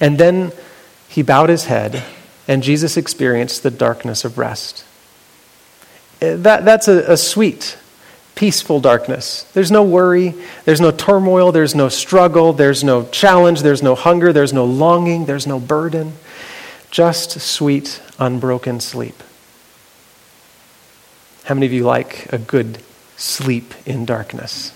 And 0.00 0.18
then 0.18 0.52
he 1.08 1.22
bowed 1.22 1.48
his 1.48 1.64
head, 1.64 2.04
and 2.46 2.62
Jesus 2.62 2.96
experienced 2.96 3.62
the 3.62 3.70
darkness 3.70 4.24
of 4.24 4.36
rest. 4.36 4.84
That, 6.20 6.64
that's 6.64 6.88
a, 6.88 7.12
a 7.12 7.16
sweet, 7.16 7.78
peaceful 8.34 8.80
darkness. 8.80 9.44
There's 9.52 9.70
no 9.70 9.82
worry, 9.82 10.34
there's 10.64 10.80
no 10.80 10.90
turmoil, 10.90 11.52
there's 11.52 11.74
no 11.74 11.88
struggle, 11.88 12.52
there's 12.52 12.82
no 12.82 13.06
challenge, 13.06 13.62
there's 13.62 13.82
no 13.82 13.94
hunger, 13.94 14.32
there's 14.32 14.52
no 14.52 14.64
longing, 14.64 15.26
there's 15.26 15.46
no 15.46 15.60
burden. 15.60 16.14
Just 16.90 17.40
sweet, 17.40 18.02
unbroken 18.18 18.80
sleep. 18.80 19.22
How 21.44 21.54
many 21.54 21.66
of 21.66 21.72
you 21.72 21.84
like 21.84 22.32
a 22.32 22.38
good 22.38 22.78
sleep 23.16 23.74
in 23.86 24.04
darkness? 24.04 24.72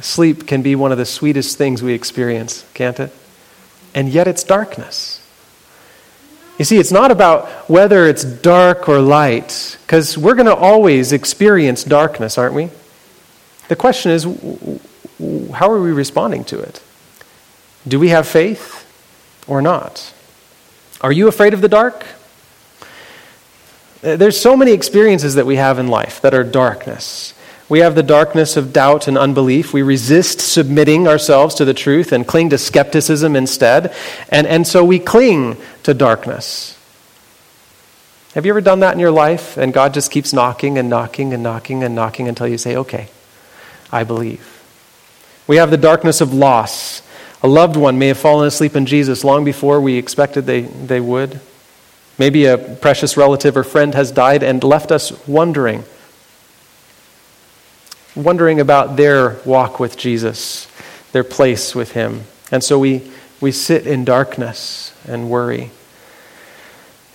Sleep 0.00 0.46
can 0.46 0.62
be 0.62 0.76
one 0.76 0.92
of 0.92 0.98
the 0.98 1.04
sweetest 1.04 1.58
things 1.58 1.82
we 1.82 1.94
experience, 1.94 2.64
can't 2.74 2.98
it? 3.00 3.12
And 3.94 4.08
yet 4.08 4.28
it's 4.28 4.44
darkness. 4.44 5.19
You 6.60 6.64
see, 6.64 6.76
it's 6.76 6.92
not 6.92 7.10
about 7.10 7.48
whether 7.70 8.06
it's 8.06 8.22
dark 8.22 8.86
or 8.86 9.00
light, 9.00 9.78
because 9.80 10.18
we're 10.18 10.34
going 10.34 10.44
to 10.44 10.54
always 10.54 11.10
experience 11.10 11.84
darkness, 11.84 12.36
aren't 12.36 12.52
we? 12.54 12.68
The 13.68 13.76
question 13.76 14.12
is, 14.12 14.24
how 15.54 15.70
are 15.70 15.80
we 15.80 15.90
responding 15.90 16.44
to 16.44 16.60
it? 16.60 16.82
Do 17.88 17.98
we 17.98 18.10
have 18.10 18.28
faith 18.28 18.86
or 19.48 19.62
not? 19.62 20.12
Are 21.00 21.10
you 21.10 21.28
afraid 21.28 21.54
of 21.54 21.62
the 21.62 21.68
dark? 21.68 22.04
There's 24.02 24.38
so 24.38 24.54
many 24.54 24.72
experiences 24.72 25.36
that 25.36 25.46
we 25.46 25.56
have 25.56 25.78
in 25.78 25.88
life 25.88 26.20
that 26.20 26.34
are 26.34 26.44
darkness. 26.44 27.32
We 27.70 27.78
have 27.78 27.94
the 27.94 28.02
darkness 28.02 28.56
of 28.56 28.72
doubt 28.72 29.06
and 29.06 29.16
unbelief. 29.16 29.72
We 29.72 29.82
resist 29.82 30.40
submitting 30.40 31.06
ourselves 31.06 31.54
to 31.54 31.64
the 31.64 31.72
truth 31.72 32.10
and 32.10 32.26
cling 32.26 32.50
to 32.50 32.58
skepticism 32.58 33.36
instead. 33.36 33.94
And, 34.28 34.48
and 34.48 34.66
so 34.66 34.84
we 34.84 34.98
cling 34.98 35.56
to 35.84 35.94
darkness. 35.94 36.76
Have 38.34 38.44
you 38.44 38.50
ever 38.50 38.60
done 38.60 38.80
that 38.80 38.94
in 38.94 38.98
your 38.98 39.12
life? 39.12 39.56
And 39.56 39.72
God 39.72 39.94
just 39.94 40.10
keeps 40.10 40.32
knocking 40.32 40.78
and 40.78 40.90
knocking 40.90 41.32
and 41.32 41.44
knocking 41.44 41.84
and 41.84 41.94
knocking 41.94 42.26
until 42.26 42.48
you 42.48 42.58
say, 42.58 42.74
okay, 42.74 43.08
I 43.92 44.02
believe. 44.02 44.60
We 45.46 45.56
have 45.56 45.70
the 45.70 45.76
darkness 45.76 46.20
of 46.20 46.34
loss. 46.34 47.02
A 47.40 47.48
loved 47.48 47.76
one 47.76 48.00
may 48.00 48.08
have 48.08 48.18
fallen 48.18 48.48
asleep 48.48 48.74
in 48.74 48.84
Jesus 48.84 49.22
long 49.22 49.44
before 49.44 49.80
we 49.80 49.96
expected 49.96 50.44
they, 50.44 50.62
they 50.62 51.00
would. 51.00 51.40
Maybe 52.18 52.46
a 52.46 52.58
precious 52.58 53.16
relative 53.16 53.56
or 53.56 53.62
friend 53.62 53.94
has 53.94 54.10
died 54.10 54.42
and 54.42 54.62
left 54.64 54.90
us 54.90 55.26
wondering 55.28 55.84
wondering 58.22 58.60
about 58.60 58.96
their 58.96 59.38
walk 59.44 59.80
with 59.80 59.96
Jesus, 59.96 60.66
their 61.12 61.24
place 61.24 61.74
with 61.74 61.92
Him. 61.92 62.22
And 62.52 62.62
so 62.62 62.78
we, 62.78 63.10
we 63.40 63.52
sit 63.52 63.86
in 63.86 64.04
darkness 64.04 64.94
and 65.06 65.30
worry 65.30 65.70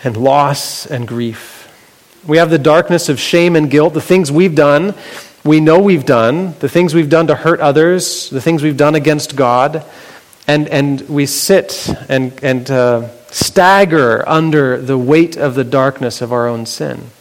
and 0.04 0.18
loss 0.18 0.86
and 0.86 1.08
grief. 1.08 1.72
We 2.28 2.38
have 2.38 2.50
the 2.50 2.60
darkness 2.60 3.10
of 3.10 3.20
shame 3.20 3.56
and 3.56 3.70
guilt, 3.70 3.94
the 3.94 4.02
things 4.02 4.32
we've 4.32 4.56
done, 4.56 4.94
we 5.46 5.60
know 5.60 5.80
we've 5.80 6.08
done, 6.08 6.56
the 6.60 6.68
things 6.68 6.96
we've 6.96 7.10
done 7.10 7.28
to 7.28 7.36
hurt 7.36 7.60
others, 7.60 8.32
the 8.32 8.41
things 8.41 8.63
we've 8.63 8.78
done 8.78 8.96
against 8.96 9.36
God. 9.36 9.86
And, 10.48 10.68
and 10.70 11.02
we 11.02 11.28
sit 11.28 11.88
and, 12.10 12.44
and 12.44 12.70
uh, 12.72 13.10
stagger 13.28 14.28
under 14.28 14.82
the 14.82 14.98
weight 14.98 15.38
of 15.38 15.54
the 15.54 15.63
darkness 15.63 16.22
of 16.22 16.34
our 16.34 16.48
own 16.48 16.65
sin. 16.65 17.12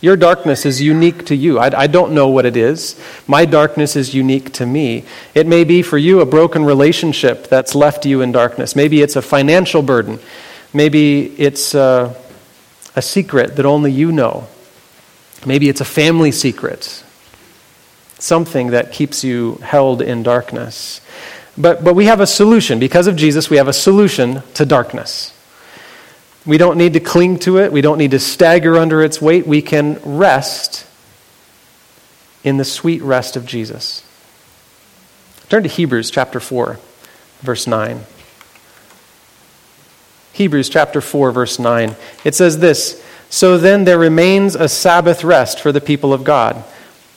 Your 0.00 0.16
darkness 0.16 0.66
is 0.66 0.82
unique 0.82 1.26
to 1.26 1.36
you. 1.36 1.58
I, 1.58 1.82
I, 1.82 1.86
don't 1.86 2.12
know 2.12 2.28
what 2.28 2.44
it 2.44 2.56
is. 2.56 3.00
My 3.26 3.44
darkness 3.44 3.96
is 3.96 4.14
unique 4.14 4.52
to 4.54 4.66
me. 4.66 5.04
It 5.34 5.46
may 5.46 5.64
be 5.64 5.82
for 5.82 5.96
you 5.96 6.20
a 6.20 6.26
broken 6.26 6.64
relationship 6.64 7.48
that's 7.48 7.74
left 7.74 8.04
you 8.04 8.20
in 8.20 8.32
darkness. 8.32 8.76
Maybe 8.76 9.02
it's 9.02 9.16
a 9.16 9.22
financial 9.22 9.82
burden. 9.82 10.18
Maybe 10.72 11.26
it's 11.40 11.74
a, 11.74 12.14
a 12.94 13.02
secret 13.02 13.56
that 13.56 13.64
only 13.64 13.92
you 13.92 14.12
know. 14.12 14.46
Maybe 15.46 15.68
it's 15.68 15.80
a 15.80 15.86
family 15.86 16.32
secret. 16.32 17.02
Something 18.18 18.68
that 18.68 18.92
keeps 18.92 19.24
you 19.24 19.56
held 19.62 20.00
in 20.00 20.22
darkness. 20.22 21.00
But, 21.56 21.84
but 21.84 21.94
we 21.94 22.06
have 22.06 22.20
a 22.20 22.26
solution. 22.26 22.78
Because 22.78 23.06
of 23.06 23.16
Jesus, 23.16 23.50
we 23.50 23.58
have 23.58 23.68
a 23.68 23.72
solution 23.72 24.42
to 24.54 24.64
darkness. 24.64 25.33
We 26.46 26.58
don't 26.58 26.76
need 26.76 26.92
to 26.92 27.00
cling 27.00 27.38
to 27.40 27.58
it. 27.58 27.72
We 27.72 27.80
don't 27.80 27.98
need 27.98 28.10
to 28.10 28.18
stagger 28.18 28.76
under 28.76 29.02
its 29.02 29.20
weight. 29.20 29.46
We 29.46 29.62
can 29.62 29.98
rest 30.04 30.86
in 32.42 32.58
the 32.58 32.64
sweet 32.64 33.00
rest 33.02 33.36
of 33.36 33.46
Jesus. 33.46 34.04
Turn 35.48 35.62
to 35.62 35.68
Hebrews 35.68 36.10
chapter 36.10 36.40
4, 36.40 36.78
verse 37.40 37.66
9. 37.66 38.00
Hebrews 40.32 40.68
chapter 40.68 41.00
4, 41.00 41.32
verse 41.32 41.58
9. 41.58 41.96
It 42.24 42.34
says 42.34 42.58
this 42.58 43.02
So 43.30 43.56
then 43.56 43.84
there 43.84 43.98
remains 43.98 44.54
a 44.54 44.68
Sabbath 44.68 45.24
rest 45.24 45.60
for 45.60 45.72
the 45.72 45.80
people 45.80 46.12
of 46.12 46.24
God. 46.24 46.64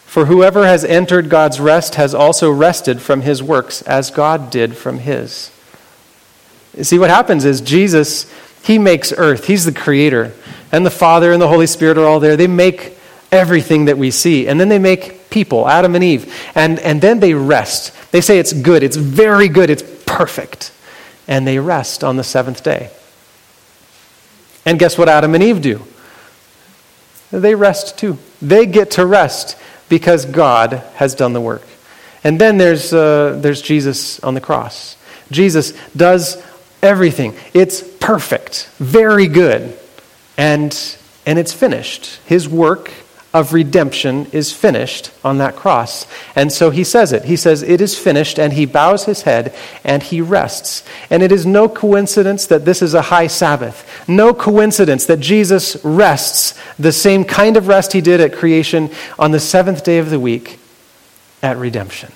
For 0.05 0.25
whoever 0.25 0.65
has 0.65 0.85
entered 0.85 1.29
God's 1.29 1.59
rest 1.59 1.95
has 1.95 2.15
also 2.15 2.49
rested 2.49 3.01
from 3.01 3.21
his 3.21 3.43
works 3.43 3.81
as 3.81 4.09
God 4.09 4.49
did 4.49 4.77
from 4.77 4.99
his. 4.99 5.51
See, 6.81 6.99
what 6.99 7.09
happens 7.09 7.43
is 7.43 7.59
Jesus 7.59 8.31
he 8.67 8.77
makes 8.77 9.13
earth. 9.15 9.47
He's 9.47 9.63
the 9.63 9.71
creator. 9.71 10.33
And 10.73 10.85
the 10.85 10.91
Father 10.91 11.31
and 11.31 11.41
the 11.41 11.47
Holy 11.47 11.67
Spirit 11.67 11.97
are 11.97 12.05
all 12.05 12.19
there. 12.19 12.35
They 12.35 12.47
make 12.47 12.97
everything 13.31 13.85
that 13.85 13.97
we 13.97 14.11
see. 14.11 14.45
And 14.45 14.59
then 14.59 14.67
they 14.67 14.77
make 14.77 15.29
people, 15.29 15.69
Adam 15.69 15.95
and 15.95 16.03
Eve. 16.03 16.33
And, 16.53 16.77
and 16.79 17.01
then 17.01 17.21
they 17.21 17.33
rest. 17.33 17.93
They 18.11 18.19
say 18.19 18.39
it's 18.39 18.51
good. 18.51 18.83
It's 18.83 18.97
very 18.97 19.47
good. 19.47 19.69
It's 19.69 19.83
perfect. 20.05 20.73
And 21.29 21.47
they 21.47 21.59
rest 21.59 22.03
on 22.03 22.17
the 22.17 22.25
seventh 22.25 22.61
day. 22.61 22.89
And 24.65 24.77
guess 24.77 24.97
what 24.97 25.07
Adam 25.07 25.33
and 25.33 25.41
Eve 25.41 25.61
do? 25.61 25.81
They 27.31 27.55
rest 27.55 27.97
too. 27.97 28.17
They 28.41 28.65
get 28.65 28.91
to 28.91 29.05
rest 29.05 29.57
because 29.87 30.25
God 30.25 30.83
has 30.95 31.15
done 31.15 31.31
the 31.31 31.39
work. 31.39 31.63
And 32.21 32.37
then 32.37 32.57
there's, 32.57 32.93
uh, 32.93 33.39
there's 33.41 33.61
Jesus 33.61 34.19
on 34.19 34.33
the 34.33 34.41
cross. 34.41 34.97
Jesus 35.31 35.71
does 35.95 36.43
everything. 36.81 37.35
It's 37.53 37.81
perfect, 37.81 38.69
very 38.77 39.27
good, 39.27 39.77
and, 40.37 40.97
and 41.25 41.39
it's 41.39 41.53
finished. 41.53 42.19
His 42.25 42.47
work 42.47 42.91
of 43.33 43.53
redemption 43.53 44.25
is 44.31 44.51
finished 44.51 45.11
on 45.23 45.37
that 45.37 45.55
cross. 45.55 46.07
And 46.35 46.51
so 46.51 46.69
he 46.69 46.83
says 46.83 47.11
it. 47.11 47.25
He 47.25 47.35
says, 47.35 47.61
It 47.61 47.81
is 47.81 47.97
finished, 47.97 48.39
and 48.39 48.53
he 48.53 48.65
bows 48.65 49.05
his 49.05 49.23
head 49.23 49.53
and 49.83 50.01
he 50.01 50.21
rests. 50.21 50.83
And 51.09 51.21
it 51.21 51.31
is 51.31 51.45
no 51.45 51.69
coincidence 51.69 52.47
that 52.47 52.65
this 52.65 52.81
is 52.81 52.93
a 52.93 53.03
high 53.03 53.27
Sabbath. 53.27 54.07
No 54.07 54.33
coincidence 54.33 55.05
that 55.05 55.19
Jesus 55.19 55.77
rests 55.83 56.59
the 56.79 56.91
same 56.91 57.25
kind 57.25 57.57
of 57.57 57.67
rest 57.67 57.93
he 57.93 58.01
did 58.01 58.21
at 58.21 58.33
creation 58.33 58.89
on 59.19 59.31
the 59.31 59.39
seventh 59.39 59.83
day 59.83 59.99
of 59.99 60.09
the 60.09 60.19
week 60.19 60.59
at 61.43 61.57
redemption. 61.57 62.11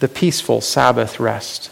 The 0.00 0.08
peaceful 0.08 0.60
Sabbath 0.60 1.20
rest. 1.20 1.70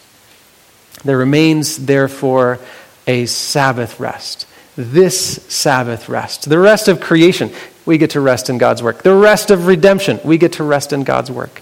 There 1.05 1.19
remains, 1.19 1.85
therefore, 1.85 2.59
a 3.07 3.27
Sabbath 3.27 4.01
rest. 4.01 4.47
This 4.77 5.43
Sabbath 5.53 6.09
rest. 6.09 6.49
The 6.49 6.59
rest 6.59 6.88
of 6.88 7.01
creation, 7.01 7.53
we 7.87 7.99
get 7.99 8.11
to 8.11 8.21
rest 8.21 8.49
in 8.51 8.59
God's 8.59 8.83
work. 8.83 9.03
The 9.03 9.14
rest 9.14 9.51
of 9.51 9.67
redemption, 9.67 10.21
we 10.25 10.38
get 10.38 10.55
to 10.55 10.64
rest 10.64 10.93
in 10.93 11.05
God's 11.05 11.31
work. 11.31 11.61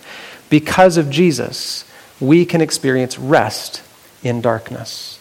Because 0.49 0.97
of 0.97 1.11
Jesus, 1.11 1.85
we 2.21 2.45
can 2.45 2.61
experience 2.61 3.19
rest 3.19 3.83
in 4.23 4.41
darkness. 4.41 5.19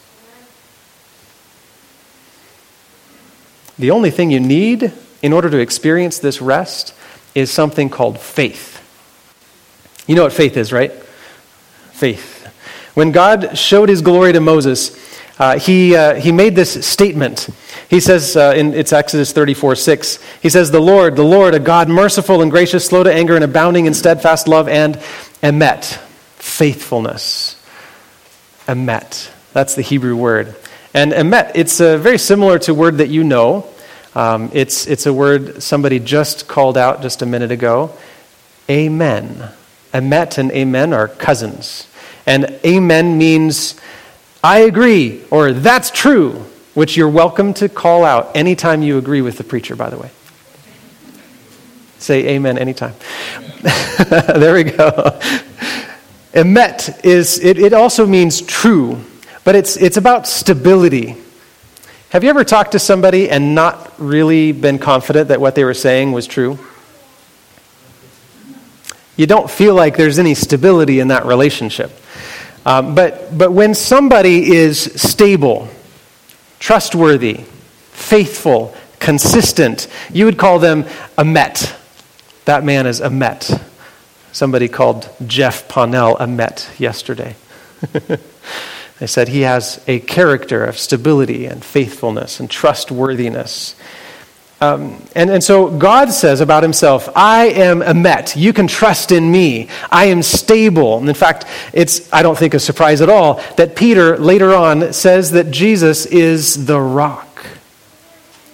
The 3.79 3.91
only 3.91 4.11
thing 4.11 4.29
you 4.29 4.39
need 4.39 4.93
in 5.23 5.33
order 5.33 5.49
to 5.49 5.57
experience 5.57 6.19
this 6.19 6.41
rest 6.41 6.93
is 7.33 7.49
something 7.49 7.89
called 7.89 8.19
faith. 8.19 8.77
You 10.07 10.15
know 10.15 10.23
what 10.23 10.33
faith 10.33 10.57
is, 10.57 10.71
right? 10.71 10.91
Faith. 11.91 12.30
When 12.93 13.11
God 13.11 13.57
showed 13.57 13.89
his 13.89 14.01
glory 14.01 14.33
to 14.33 14.39
Moses, 14.39 14.97
uh, 15.39 15.57
he, 15.57 15.95
uh, 15.95 16.15
he 16.15 16.31
made 16.31 16.55
this 16.55 16.85
statement. 16.85 17.49
He 17.89 17.99
says, 17.99 18.37
uh, 18.37 18.53
in 18.55 18.73
it's 18.73 18.93
Exodus 18.93 19.31
34 19.31 19.75
6, 19.75 20.19
he 20.41 20.49
says, 20.49 20.71
The 20.71 20.79
Lord, 20.79 21.15
the 21.15 21.23
Lord, 21.23 21.55
a 21.55 21.59
God 21.59 21.89
merciful 21.89 22.41
and 22.41 22.51
gracious, 22.51 22.85
slow 22.85 23.03
to 23.03 23.13
anger, 23.13 23.35
and 23.35 23.43
abounding 23.43 23.85
in 23.85 23.93
steadfast 23.93 24.47
love 24.47 24.67
and 24.67 24.95
emet, 25.41 25.97
faithfulness. 26.35 27.55
Emet. 28.67 29.31
That's 29.53 29.75
the 29.75 29.81
Hebrew 29.81 30.15
word. 30.15 30.55
And 30.93 31.11
emet, 31.11 31.53
it's 31.55 31.81
uh, 31.81 31.97
very 31.97 32.17
similar 32.17 32.59
to 32.59 32.71
a 32.71 32.75
word 32.75 32.97
that 32.97 33.09
you 33.09 33.23
know. 33.23 33.67
Um, 34.13 34.51
it's, 34.53 34.87
it's 34.87 35.05
a 35.05 35.13
word 35.13 35.63
somebody 35.63 35.99
just 35.99 36.47
called 36.47 36.77
out 36.77 37.01
just 37.01 37.21
a 37.21 37.25
minute 37.25 37.51
ago. 37.51 37.95
Amen. 38.69 39.49
Emet 39.93 40.37
and 40.37 40.51
amen 40.51 40.93
are 40.93 41.07
cousins. 41.07 41.87
And 42.25 42.59
amen 42.65 43.17
means 43.17 43.79
I 44.43 44.59
agree 44.59 45.23
or 45.29 45.53
that's 45.53 45.91
true. 45.91 46.45
which 46.73 46.95
you're 46.95 47.09
welcome 47.09 47.53
to 47.53 47.67
call 47.67 48.05
out 48.05 48.33
anytime 48.33 48.81
you 48.81 48.97
agree 48.97 49.21
with 49.21 49.37
the 49.37 49.43
preacher, 49.43 49.75
by 49.75 49.89
the 49.89 49.97
way. 49.97 50.09
Say 51.97 52.29
amen 52.29 52.57
anytime. 52.57 52.93
there 54.09 54.53
we 54.53 54.63
go. 54.63 55.19
Emet 56.33 57.03
is, 57.03 57.39
it, 57.39 57.59
it 57.59 57.73
also 57.73 58.07
means 58.07 58.41
true, 58.41 59.01
but 59.43 59.55
it's, 59.55 59.75
it's 59.75 59.97
about 59.97 60.27
stability. 60.27 61.17
Have 62.09 62.23
you 62.23 62.29
ever 62.29 62.43
talked 62.43 62.71
to 62.71 62.79
somebody 62.79 63.29
and 63.29 63.53
not 63.53 63.93
really 63.97 64.51
been 64.51 64.79
confident 64.79 65.27
that 65.27 65.41
what 65.41 65.55
they 65.55 65.63
were 65.63 65.73
saying 65.73 66.13
was 66.13 66.25
true? 66.25 66.57
You 69.17 69.27
don't 69.27 69.51
feel 69.51 69.75
like 69.75 69.97
there's 69.97 70.19
any 70.19 70.33
stability 70.35 70.99
in 70.99 71.09
that 71.09 71.25
relationship. 71.25 71.91
Um, 72.65 72.93
but, 72.95 73.35
but 73.37 73.51
when 73.51 73.73
somebody 73.73 74.53
is 74.53 74.79
stable, 74.79 75.67
trustworthy, 76.59 77.45
faithful, 77.91 78.75
consistent, 78.99 79.87
you 80.13 80.25
would 80.25 80.37
call 80.37 80.59
them 80.59 80.85
a 81.17 81.25
met. 81.25 81.75
That 82.45 82.63
man 82.63 82.85
is 82.85 82.99
a 82.99 83.09
met. 83.09 83.49
Somebody 84.31 84.67
called 84.67 85.09
Jeff 85.25 85.67
Ponnell 85.67 86.17
a 86.17 86.27
met 86.27 86.69
yesterday. 86.77 87.35
they 88.99 89.07
said 89.07 89.27
he 89.27 89.41
has 89.41 89.83
a 89.87 89.99
character 89.99 90.63
of 90.63 90.77
stability 90.77 91.45
and 91.45 91.65
faithfulness 91.65 92.39
and 92.39 92.49
trustworthiness. 92.49 93.75
Um, 94.61 95.01
and, 95.15 95.31
and 95.31 95.43
so 95.43 95.75
God 95.75 96.11
says 96.11 96.39
about 96.39 96.61
himself, 96.61 97.09
I 97.15 97.47
am 97.47 97.81
a 97.81 97.95
met. 97.95 98.35
You 98.35 98.53
can 98.53 98.67
trust 98.67 99.11
in 99.11 99.31
me. 99.31 99.69
I 99.89 100.05
am 100.05 100.21
stable. 100.21 100.99
And 100.99 101.09
in 101.09 101.15
fact, 101.15 101.45
it's, 101.73 102.13
I 102.13 102.21
don't 102.21 102.37
think, 102.37 102.53
a 102.53 102.59
surprise 102.59 103.01
at 103.01 103.09
all 103.09 103.41
that 103.57 103.75
Peter 103.75 104.19
later 104.19 104.53
on 104.53 104.93
says 104.93 105.31
that 105.31 105.49
Jesus 105.49 106.05
is 106.05 106.67
the 106.67 106.79
rock. 106.79 107.27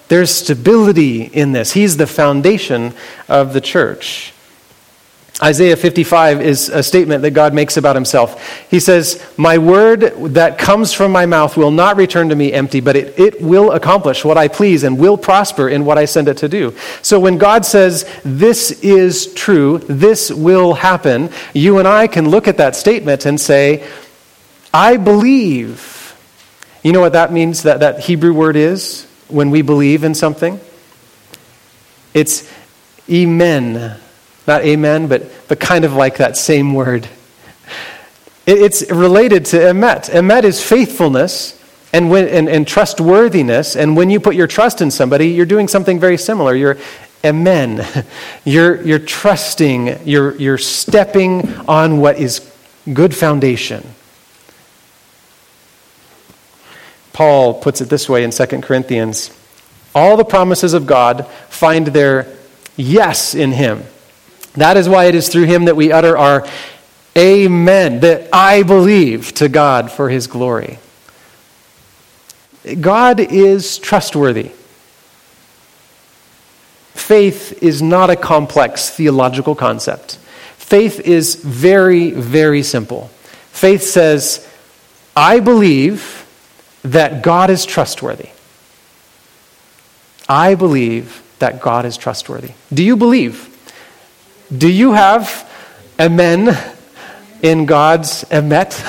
There's 0.08 0.32
stability 0.32 1.24
in 1.24 1.52
this. 1.52 1.74
He's 1.74 1.98
the 1.98 2.08
foundation 2.08 2.94
of 3.28 3.52
the 3.52 3.60
church. 3.60 4.34
Isaiah 5.42 5.76
55 5.76 6.42
is 6.42 6.70
a 6.70 6.82
statement 6.82 7.22
that 7.22 7.32
God 7.32 7.54
makes 7.54 7.78
about 7.78 7.96
himself. 7.96 8.68
He 8.72 8.80
says, 8.80 9.24
My 9.38 9.60
word 9.60 10.02
that 10.34 10.58
comes 10.58 10.94
from 10.94 11.12
my 11.12 11.28
mouth 11.28 11.56
will 11.56 11.70
not 11.70 11.96
return 11.96 12.30
to 12.30 12.36
me 12.36 12.52
empty, 12.52 12.80
but 12.80 12.96
it, 12.96 13.20
it 13.20 13.40
will 13.40 13.72
accomplish 13.72 14.26
what 14.26 14.38
I 14.38 14.48
please 14.48 14.84
and 14.84 14.98
will 14.98 15.16
prosper 15.16 15.70
in 15.70 15.86
what 15.86 16.00
I 16.00 16.06
send 16.06 16.28
it 16.28 16.38
to 16.38 16.50
do. 16.50 16.76
So 17.04 17.20
when 17.20 17.38
God 17.38 17.66
says, 17.68 18.10
This 18.26 18.72
is 18.82 19.32
true, 19.36 19.78
this 19.78 20.32
will 20.32 20.74
happen, 20.74 21.30
you 21.54 21.78
and 21.78 21.88
I 21.88 22.08
can 22.08 22.30
look 22.30 22.48
at 22.48 22.58
that 22.58 22.76
statement 22.76 23.28
and 23.28 23.40
say, 23.40 23.88
I 24.74 24.98
believe. 24.98 26.16
You 26.82 26.94
know 26.94 27.02
what 27.02 27.14
that 27.14 27.32
means, 27.32 27.64
that, 27.64 27.82
that 27.82 28.00
Hebrew 28.00 28.34
word 28.34 28.56
is, 28.56 29.06
when 29.28 29.52
we 29.52 29.62
believe 29.62 30.04
in 30.04 30.16
something? 30.16 30.60
It's 32.16 32.52
amen 33.08 34.00
not 34.48 34.64
amen, 34.64 35.08
but, 35.08 35.30
but 35.48 35.60
kind 35.60 35.86
of 35.86 35.94
like 35.94 36.18
that 36.18 36.38
same 36.38 36.74
word. 36.74 37.08
It, 38.46 38.58
it's 38.60 38.90
related 38.90 39.46
to 39.46 39.58
emet. 39.58 40.10
Emet 40.10 40.44
is 40.44 40.64
faithfulness 40.64 41.62
and, 41.94 42.10
when, 42.10 42.28
and, 42.28 42.50
and 42.50 42.68
trustworthiness. 42.68 43.76
And 43.76 43.96
when 43.98 44.10
you 44.10 44.20
put 44.20 44.36
your 44.36 44.48
trust 44.48 44.82
in 44.82 44.90
somebody, 44.90 45.30
you're 45.30 45.46
doing 45.46 45.68
something 45.68 46.00
very 46.00 46.18
similar. 46.18 46.56
You're 46.56 46.78
amen. 47.26 47.86
You're, 48.46 48.82
you're 48.84 49.00
trusting, 49.00 50.08
you're, 50.08 50.36
you're 50.36 50.58
stepping 50.58 51.54
on 51.68 51.98
what 52.00 52.18
is 52.18 52.50
good 52.94 53.14
foundation. 53.14 53.84
Paul 57.12 57.56
puts 57.56 57.82
it 57.82 57.90
this 57.90 58.08
way 58.08 58.24
in 58.24 58.30
2 58.30 58.46
Corinthians 58.62 59.36
All 59.96 60.16
the 60.16 60.24
promises 60.24 60.74
of 60.76 60.86
God 60.86 61.28
find 61.50 61.88
their 61.88 62.28
yes 62.78 63.34
in 63.34 63.52
him. 63.52 63.84
That 64.58 64.76
is 64.76 64.90
why 64.90 65.06
it 65.06 65.16
is 65.16 65.30
through 65.30 65.46
him 65.46 65.66
that 65.66 65.76
we 65.76 65.92
utter 65.92 66.18
our 66.18 66.46
amen, 67.16 68.02
that 68.02 68.30
I 68.34 68.64
believe 68.64 69.34
to 69.36 69.50
God 69.50 69.92
for 69.92 70.10
his 70.10 70.28
glory. 70.28 70.80
God 72.82 73.20
is 73.20 73.78
trustworthy. 73.78 74.52
Faith 76.94 77.64
is 77.64 77.82
not 77.82 78.10
a 78.10 78.16
complex 78.16 78.90
theological 78.90 79.56
concept. 79.56 80.16
Faith 80.58 81.00
is 81.00 81.36
very, 81.36 82.12
very 82.12 82.62
simple. 82.62 83.10
Faith 83.52 83.84
says, 83.84 84.46
I 85.16 85.40
believe 85.40 86.28
that 86.84 87.24
God 87.24 87.50
is 87.50 87.66
trustworthy. 87.66 88.30
I 90.28 90.56
believe 90.56 91.24
that 91.40 91.62
God 91.62 91.86
is 91.86 91.96
trustworthy. 91.96 92.52
Do 92.74 92.84
you 92.84 92.98
believe? 92.98 93.47
Do 94.56 94.72
you 94.72 94.94
have 94.94 95.50
amen 96.00 96.58
in 97.42 97.66
God's 97.66 98.24
emet? 98.26 98.84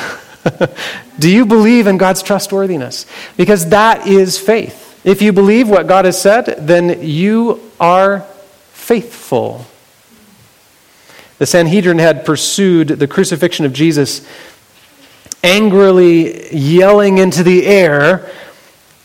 Do 1.18 1.28
you 1.28 1.46
believe 1.46 1.86
in 1.86 1.98
God's 1.98 2.22
trustworthiness? 2.22 3.06
Because 3.36 3.70
that 3.70 4.06
is 4.06 4.38
faith. 4.38 5.00
If 5.04 5.20
you 5.22 5.32
believe 5.32 5.68
what 5.68 5.86
God 5.86 6.04
has 6.04 6.20
said, 6.20 6.44
then 6.60 7.02
you 7.02 7.60
are 7.80 8.20
faithful. 8.72 9.66
The 11.38 11.46
Sanhedrin 11.46 11.98
had 11.98 12.24
pursued 12.24 12.88
the 12.88 13.08
crucifixion 13.08 13.64
of 13.64 13.72
Jesus, 13.72 14.26
angrily 15.42 16.54
yelling 16.54 17.18
into 17.18 17.42
the 17.42 17.66
air 17.66 18.30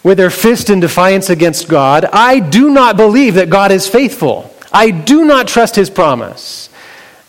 with 0.03 0.17
their 0.17 0.29
fist 0.29 0.69
in 0.69 0.79
defiance 0.79 1.29
against 1.29 1.69
God 1.69 2.05
I 2.05 2.39
do 2.39 2.69
not 2.69 2.97
believe 2.97 3.35
that 3.35 3.49
God 3.49 3.71
is 3.71 3.87
faithful. 3.87 4.52
I 4.73 4.89
do 4.89 5.23
not 5.23 5.47
trust 5.47 5.75
his 5.75 5.89
promise. 5.89 6.69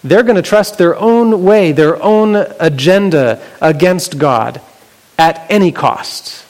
They're 0.02 0.22
going 0.22 0.37
to 0.37 0.42
trust 0.42 0.78
their 0.78 0.96
own 0.96 1.44
way, 1.44 1.72
their 1.72 2.02
own 2.02 2.37
agenda 2.37 3.42
against 3.61 4.18
God 4.18 4.61
at 5.18 5.46
any 5.50 5.72
cost. 5.72 6.44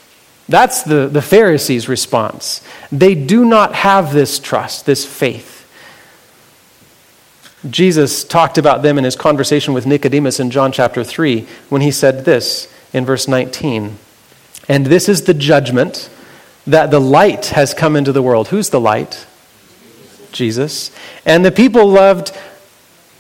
That's 0.49 0.83
the, 0.83 1.09
the 1.09 1.23
Pharisees' 1.23 1.89
response. 1.89 2.63
They 2.93 3.15
do 3.15 3.45
not 3.45 3.75
have 3.75 4.13
this 4.13 4.39
trust, 4.39 4.87
this 4.87 5.07
faith. 5.07 5.53
Jesus 7.69 8.25
talked 8.25 8.59
about 8.59 8.83
them 8.83 8.99
in 8.99 9.05
his 9.05 9.17
conversation 9.17 9.73
with 9.73 9.87
Nicodemus 9.87 10.39
in 10.39 10.51
John 10.51 10.71
chapter 10.71 11.03
3 11.03 11.47
when 11.71 11.81
he 11.81 11.91
said 11.91 12.25
this 12.25 12.73
in 12.93 13.07
verse 13.07 13.27
19. 13.27 13.97
And 14.69 14.87
this 14.87 15.09
is 15.09 15.23
the 15.23 15.35
judgment 15.35 16.11
that 16.67 16.91
the 16.91 17.01
light 17.01 17.47
has 17.47 17.73
come 17.73 17.97
into 17.97 18.13
the 18.13 18.23
world. 18.23 18.49
Who's 18.49 18.71
the 18.71 18.81
light? 18.81 19.27
Jesus. 20.35 20.91
And 21.25 21.45
the 21.45 21.53
people 21.53 21.89
loved 21.89 22.37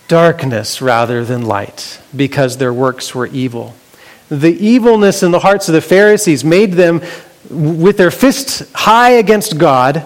darkness 0.08 0.82
rather 0.82 1.24
than 1.24 1.46
light 1.46 2.00
because 2.14 2.58
their 2.58 2.72
works 2.72 3.14
were 3.14 3.26
evil. 3.28 3.74
The 4.28 4.52
evilness 4.52 5.22
in 5.22 5.30
the 5.30 5.38
hearts 5.38 5.68
of 5.68 5.74
the 5.74 5.80
Pharisees 5.80 6.44
made 6.44 6.72
them, 6.72 7.00
with 7.48 7.96
their 7.96 8.10
fists 8.10 8.70
high 8.74 9.12
against 9.12 9.58
God, 9.58 10.04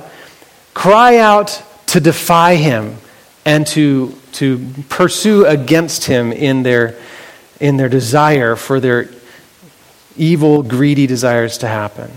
cry 0.75 1.17
out 1.17 1.63
to 1.87 2.01
defy 2.01 2.55
him 2.55 2.97
and 3.45 3.67
to, 3.69 4.15
to 4.33 4.65
pursue 4.89 5.47
against 5.47 6.05
him 6.05 6.33
in 6.33 6.63
their, 6.63 6.99
in 7.61 7.77
their 7.77 7.89
desire 7.89 8.57
for 8.57 8.79
their 8.79 9.09
evil, 10.17 10.63
greedy 10.63 11.07
desires 11.07 11.59
to 11.59 11.69
happen. 11.69 12.11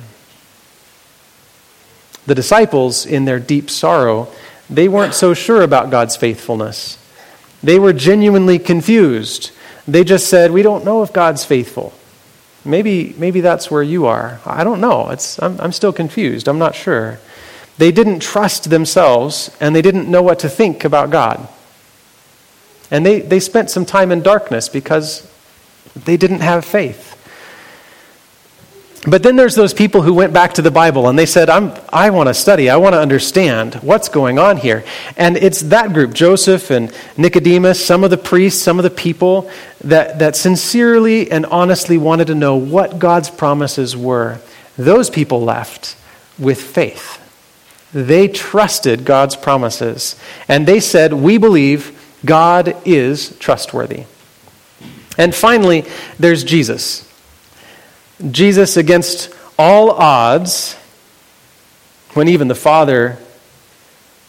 The 2.25 2.35
disciples, 2.35 3.05
in 3.05 3.25
their 3.25 3.39
deep 3.39 3.69
sorrow, 3.69 4.27
they 4.71 4.87
weren't 4.87 5.13
so 5.13 5.33
sure 5.33 5.61
about 5.61 5.91
God's 5.91 6.15
faithfulness. 6.15 6.97
They 7.61 7.77
were 7.77 7.93
genuinely 7.93 8.57
confused. 8.57 9.51
They 9.87 10.03
just 10.03 10.27
said, 10.27 10.51
We 10.51 10.63
don't 10.63 10.85
know 10.85 11.03
if 11.03 11.11
God's 11.11 11.43
faithful. 11.45 11.93
Maybe, 12.63 13.13
maybe 13.17 13.41
that's 13.41 13.69
where 13.69 13.83
you 13.83 14.05
are. 14.05 14.39
I 14.45 14.63
don't 14.63 14.81
know. 14.81 15.09
It's, 15.09 15.41
I'm, 15.41 15.59
I'm 15.59 15.71
still 15.71 15.91
confused. 15.91 16.47
I'm 16.47 16.59
not 16.59 16.75
sure. 16.75 17.19
They 17.77 17.91
didn't 17.91 18.19
trust 18.19 18.69
themselves 18.69 19.55
and 19.59 19.75
they 19.75 19.81
didn't 19.81 20.09
know 20.09 20.21
what 20.21 20.39
to 20.39 20.49
think 20.49 20.85
about 20.85 21.09
God. 21.09 21.47
And 22.91 23.05
they, 23.05 23.21
they 23.21 23.39
spent 23.39 23.71
some 23.71 23.85
time 23.85 24.11
in 24.11 24.21
darkness 24.21 24.69
because 24.69 25.29
they 25.95 26.17
didn't 26.17 26.41
have 26.41 26.63
faith. 26.63 27.17
But 29.07 29.23
then 29.23 29.35
there's 29.35 29.55
those 29.55 29.73
people 29.73 30.03
who 30.03 30.13
went 30.13 30.31
back 30.31 30.53
to 30.53 30.61
the 30.61 30.69
Bible 30.69 31.07
and 31.07 31.17
they 31.17 31.25
said, 31.25 31.49
I'm, 31.49 31.73
I 31.89 32.11
want 32.11 32.27
to 32.27 32.35
study, 32.35 32.69
I 32.69 32.77
want 32.77 32.93
to 32.93 32.99
understand 32.99 33.75
what's 33.75 34.09
going 34.09 34.37
on 34.37 34.57
here. 34.57 34.83
And 35.17 35.37
it's 35.37 35.61
that 35.61 35.91
group, 35.91 36.13
Joseph 36.13 36.69
and 36.69 36.93
Nicodemus, 37.17 37.83
some 37.83 38.03
of 38.03 38.11
the 38.11 38.17
priests, 38.17 38.61
some 38.61 38.77
of 38.77 38.83
the 38.83 38.91
people 38.91 39.49
that, 39.83 40.19
that 40.19 40.35
sincerely 40.35 41.31
and 41.31 41.47
honestly 41.47 41.97
wanted 41.97 42.27
to 42.27 42.35
know 42.35 42.55
what 42.55 42.99
God's 42.99 43.31
promises 43.31 43.97
were. 43.97 44.39
Those 44.77 45.09
people 45.09 45.41
left 45.41 45.95
with 46.37 46.61
faith. 46.61 47.17
They 47.93 48.27
trusted 48.27 49.03
God's 49.03 49.35
promises. 49.35 50.15
And 50.47 50.67
they 50.67 50.79
said, 50.79 51.11
We 51.13 51.39
believe 51.39 51.99
God 52.23 52.77
is 52.85 53.35
trustworthy. 53.39 54.05
And 55.17 55.33
finally, 55.33 55.85
there's 56.19 56.43
Jesus. 56.43 57.10
Jesus, 58.29 58.77
against 58.77 59.33
all 59.57 59.91
odds, 59.91 60.75
when 62.13 62.27
even 62.27 62.47
the 62.47 62.55
Father 62.55 63.17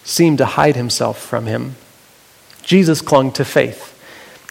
seemed 0.05 0.39
to 0.39 0.47
hide 0.47 0.77
himself 0.77 1.21
from 1.21 1.47
him, 1.47 1.77
Jesus 2.63 3.01
clung 3.01 3.33
to 3.33 3.45
faith. 3.45 3.89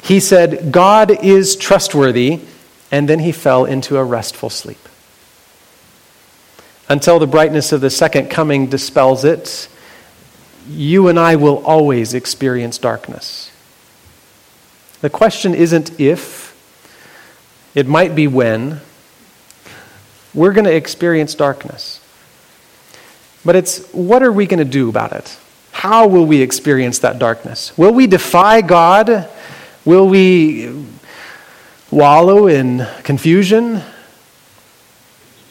He 0.03 0.19
said, 0.19 0.71
God 0.71 1.23
is 1.23 1.55
trustworthy, 1.55 2.41
and 2.91 3.07
then 3.07 3.19
he 3.19 3.31
fell 3.31 3.65
into 3.65 3.97
a 3.97 4.03
restful 4.03 4.49
sleep. 4.49 4.77
Until 6.89 7.19
the 7.19 7.27
brightness 7.27 7.71
of 7.71 7.81
the 7.81 7.89
second 7.89 8.29
coming 8.29 8.67
dispels 8.67 9.23
it, 9.23 9.69
you 10.67 11.07
and 11.07 11.17
I 11.17 11.37
will 11.37 11.63
always 11.65 12.13
experience 12.13 12.77
darkness. 12.77 13.51
The 14.99 15.09
question 15.09 15.55
isn't 15.55 15.99
if, 15.99 16.51
it 17.73 17.87
might 17.87 18.13
be 18.13 18.27
when. 18.27 18.81
We're 20.33 20.53
going 20.53 20.65
to 20.65 20.75
experience 20.75 21.35
darkness. 21.35 21.99
But 23.43 23.55
it's 23.55 23.87
what 23.91 24.23
are 24.23 24.31
we 24.31 24.45
going 24.45 24.59
to 24.59 24.65
do 24.65 24.89
about 24.89 25.13
it? 25.13 25.37
How 25.71 26.07
will 26.07 26.25
we 26.25 26.41
experience 26.41 26.99
that 26.99 27.17
darkness? 27.17 27.77
Will 27.77 27.93
we 27.93 28.07
defy 28.07 28.61
God? 28.61 29.29
Will 29.83 30.07
we 30.07 30.85
wallow 31.89 32.47
in 32.47 32.87
confusion? 33.03 33.81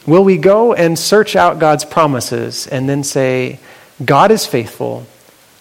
Will 0.07 0.25
we 0.25 0.39
go 0.39 0.73
and 0.73 0.99
search 0.99 1.37
out 1.37 1.59
God's 1.59 1.85
promises 1.85 2.67
and 2.67 2.89
then 2.89 3.03
say, 3.03 3.59
God 4.05 4.31
is 4.31 4.47
faithful, 4.47 5.07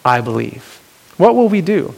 I 0.06 0.22
believe? 0.22 0.80
What 1.18 1.36
will 1.36 1.50
we 1.50 1.62
do? 1.62 1.94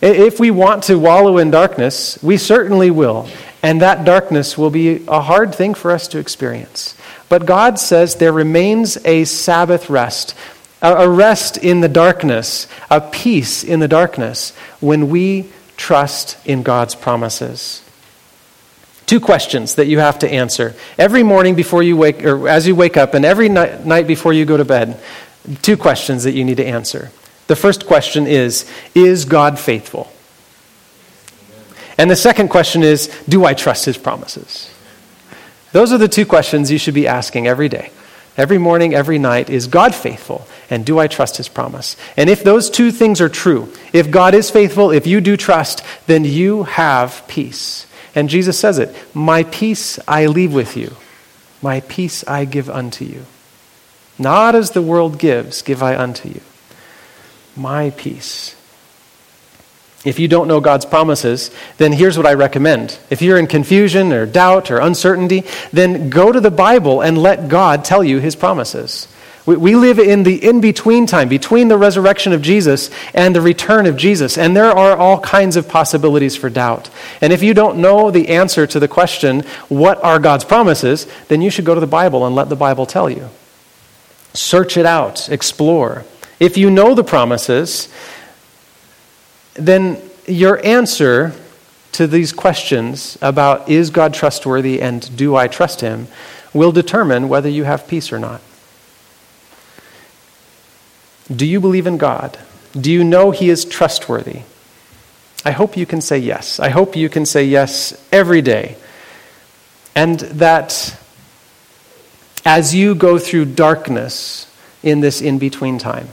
If 0.00 0.40
we 0.40 0.50
want 0.50 0.84
to 0.84 0.98
wallow 0.98 1.38
in 1.38 1.50
darkness, 1.50 2.20
we 2.22 2.36
certainly 2.36 2.90
will. 2.90 3.28
And 3.62 3.80
that 3.80 4.04
darkness 4.04 4.58
will 4.58 4.70
be 4.70 5.04
a 5.06 5.20
hard 5.20 5.54
thing 5.54 5.74
for 5.74 5.92
us 5.92 6.08
to 6.08 6.18
experience. 6.18 6.96
But 7.28 7.46
God 7.46 7.78
says 7.78 8.16
there 8.16 8.32
remains 8.32 8.98
a 9.04 9.24
Sabbath 9.24 9.88
rest, 9.88 10.34
a 10.82 11.08
rest 11.08 11.56
in 11.56 11.80
the 11.80 11.88
darkness, 11.88 12.66
a 12.90 13.00
peace 13.00 13.62
in 13.62 13.78
the 13.78 13.88
darkness 13.88 14.50
when 14.80 15.08
we 15.08 15.48
trust 15.76 16.36
in 16.44 16.62
God's 16.62 16.96
promises. 16.96 17.82
Two 19.06 19.20
questions 19.20 19.76
that 19.76 19.86
you 19.86 20.00
have 20.00 20.18
to 20.20 20.32
answer 20.32 20.74
every 20.98 21.22
morning 21.22 21.54
before 21.54 21.82
you 21.82 21.96
wake, 21.96 22.24
or 22.24 22.48
as 22.48 22.66
you 22.66 22.74
wake 22.74 22.96
up, 22.96 23.14
and 23.14 23.24
every 23.24 23.48
night, 23.48 23.84
night 23.84 24.06
before 24.06 24.32
you 24.32 24.44
go 24.44 24.56
to 24.56 24.64
bed. 24.64 25.00
Two 25.60 25.76
questions 25.76 26.24
that 26.24 26.32
you 26.32 26.44
need 26.44 26.58
to 26.58 26.64
answer. 26.64 27.10
The 27.46 27.56
first 27.56 27.86
question 27.86 28.26
is 28.26 28.70
Is 28.94 29.24
God 29.24 29.58
faithful? 29.58 30.11
And 31.98 32.10
the 32.10 32.16
second 32.16 32.48
question 32.48 32.82
is 32.82 33.08
Do 33.28 33.44
I 33.44 33.54
trust 33.54 33.84
his 33.84 33.98
promises? 33.98 34.70
Those 35.72 35.92
are 35.92 35.98
the 35.98 36.08
two 36.08 36.26
questions 36.26 36.70
you 36.70 36.78
should 36.78 36.94
be 36.94 37.06
asking 37.06 37.46
every 37.46 37.68
day. 37.68 37.90
Every 38.36 38.58
morning, 38.58 38.94
every 38.94 39.18
night, 39.18 39.50
is 39.50 39.66
God 39.66 39.94
faithful? 39.94 40.46
And 40.70 40.86
do 40.86 40.98
I 40.98 41.06
trust 41.06 41.36
his 41.36 41.48
promise? 41.48 41.96
And 42.16 42.30
if 42.30 42.42
those 42.42 42.70
two 42.70 42.90
things 42.90 43.20
are 43.20 43.28
true, 43.28 43.70
if 43.92 44.10
God 44.10 44.34
is 44.34 44.50
faithful, 44.50 44.90
if 44.90 45.06
you 45.06 45.20
do 45.20 45.36
trust, 45.36 45.84
then 46.06 46.24
you 46.24 46.62
have 46.62 47.24
peace. 47.28 47.86
And 48.14 48.28
Jesus 48.28 48.58
says 48.58 48.78
it 48.78 48.94
My 49.14 49.44
peace 49.44 49.98
I 50.08 50.26
leave 50.26 50.54
with 50.54 50.76
you, 50.76 50.96
my 51.60 51.80
peace 51.80 52.26
I 52.26 52.44
give 52.44 52.70
unto 52.70 53.04
you. 53.04 53.24
Not 54.18 54.54
as 54.54 54.70
the 54.70 54.82
world 54.82 55.18
gives, 55.18 55.62
give 55.62 55.82
I 55.82 55.96
unto 55.96 56.28
you 56.28 56.40
my 57.56 57.90
peace. 57.90 58.56
If 60.04 60.18
you 60.18 60.26
don't 60.26 60.48
know 60.48 60.60
God's 60.60 60.84
promises, 60.84 61.50
then 61.78 61.92
here's 61.92 62.16
what 62.16 62.26
I 62.26 62.34
recommend. 62.34 62.98
If 63.08 63.22
you're 63.22 63.38
in 63.38 63.46
confusion 63.46 64.12
or 64.12 64.26
doubt 64.26 64.70
or 64.70 64.78
uncertainty, 64.78 65.44
then 65.72 66.10
go 66.10 66.32
to 66.32 66.40
the 66.40 66.50
Bible 66.50 67.02
and 67.02 67.16
let 67.16 67.48
God 67.48 67.84
tell 67.84 68.02
you 68.02 68.18
his 68.18 68.34
promises. 68.34 69.06
We, 69.44 69.74
live 69.74 69.98
in 69.98 70.22
the 70.22 70.44
in 70.44 70.60
between 70.60 71.06
time, 71.06 71.28
between 71.28 71.66
the 71.66 71.76
resurrection 71.76 72.32
of 72.32 72.42
Jesus 72.42 72.90
and 73.12 73.34
the 73.34 73.40
return 73.40 73.86
of 73.86 73.96
Jesus. 73.96 74.38
And 74.38 74.56
there 74.56 74.70
are 74.70 74.96
all 74.96 75.18
kinds 75.18 75.56
of 75.56 75.68
possibilities 75.68 76.36
for 76.36 76.48
doubt. 76.48 76.90
And 77.20 77.32
if 77.32 77.42
you 77.42 77.52
don't 77.52 77.78
know 77.78 78.12
the 78.12 78.28
answer 78.28 78.68
to 78.68 78.78
the 78.78 78.86
question, 78.86 79.40
what 79.68 80.02
are 80.04 80.20
God's 80.20 80.44
promises, 80.44 81.08
then 81.26 81.42
you 81.42 81.50
should 81.50 81.64
go 81.64 81.74
to 81.74 81.80
the 81.80 81.88
Bible 81.88 82.24
and 82.24 82.36
let 82.36 82.50
the 82.50 82.56
Bible 82.56 82.86
tell 82.86 83.10
you. 83.10 83.30
Search 84.32 84.76
it 84.76 84.86
out, 84.86 85.28
explore. 85.28 86.04
If 86.38 86.56
you 86.56 86.70
know 86.70 86.94
the 86.94 87.04
promises, 87.04 87.88
then 89.54 90.00
your 90.26 90.64
answer 90.64 91.34
to 91.92 92.06
these 92.06 92.32
questions 92.32 93.18
about 93.20 93.68
is 93.68 93.90
God 93.90 94.14
trustworthy 94.14 94.80
and 94.80 95.14
do 95.16 95.36
I 95.36 95.48
trust 95.48 95.80
him 95.80 96.08
will 96.54 96.72
determine 96.72 97.28
whether 97.28 97.48
you 97.48 97.64
have 97.64 97.86
peace 97.86 98.12
or 98.12 98.18
not. 98.18 98.40
Do 101.34 101.46
you 101.46 101.60
believe 101.60 101.86
in 101.86 101.98
God? 101.98 102.38
Do 102.78 102.90
you 102.90 103.04
know 103.04 103.30
he 103.30 103.48
is 103.48 103.64
trustworthy? 103.64 104.42
I 105.44 105.50
hope 105.50 105.76
you 105.76 105.86
can 105.86 106.00
say 106.00 106.18
yes. 106.18 106.60
I 106.60 106.68
hope 106.68 106.96
you 106.96 107.08
can 107.08 107.26
say 107.26 107.44
yes 107.44 107.94
every 108.12 108.42
day. 108.42 108.76
And 109.94 110.20
that 110.20 110.98
as 112.44 112.74
you 112.74 112.94
go 112.94 113.18
through 113.18 113.46
darkness 113.46 114.50
in 114.82 115.00
this 115.00 115.20
in 115.20 115.38
between 115.38 115.78
time, 115.78 116.08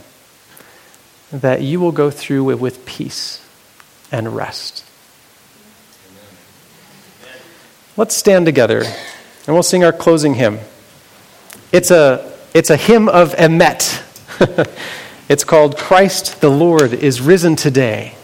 that 1.31 1.61
you 1.61 1.79
will 1.79 1.91
go 1.91 2.09
through 2.09 2.49
it 2.51 2.59
with 2.59 2.85
peace 2.85 3.45
and 4.11 4.35
rest. 4.35 4.85
Let's 7.97 8.15
stand 8.15 8.45
together 8.45 8.83
and 8.83 9.55
we'll 9.55 9.63
sing 9.63 9.83
our 9.83 9.91
closing 9.91 10.35
hymn. 10.35 10.59
It's 11.71 11.91
a, 11.91 12.31
it's 12.53 12.69
a 12.69 12.77
hymn 12.77 13.09
of 13.09 13.33
emet. 13.35 14.05
it's 15.29 15.43
called 15.43 15.77
Christ 15.77 16.41
the 16.41 16.49
Lord 16.49 16.93
is 16.93 17.21
risen 17.21 17.55
today. 17.55 18.15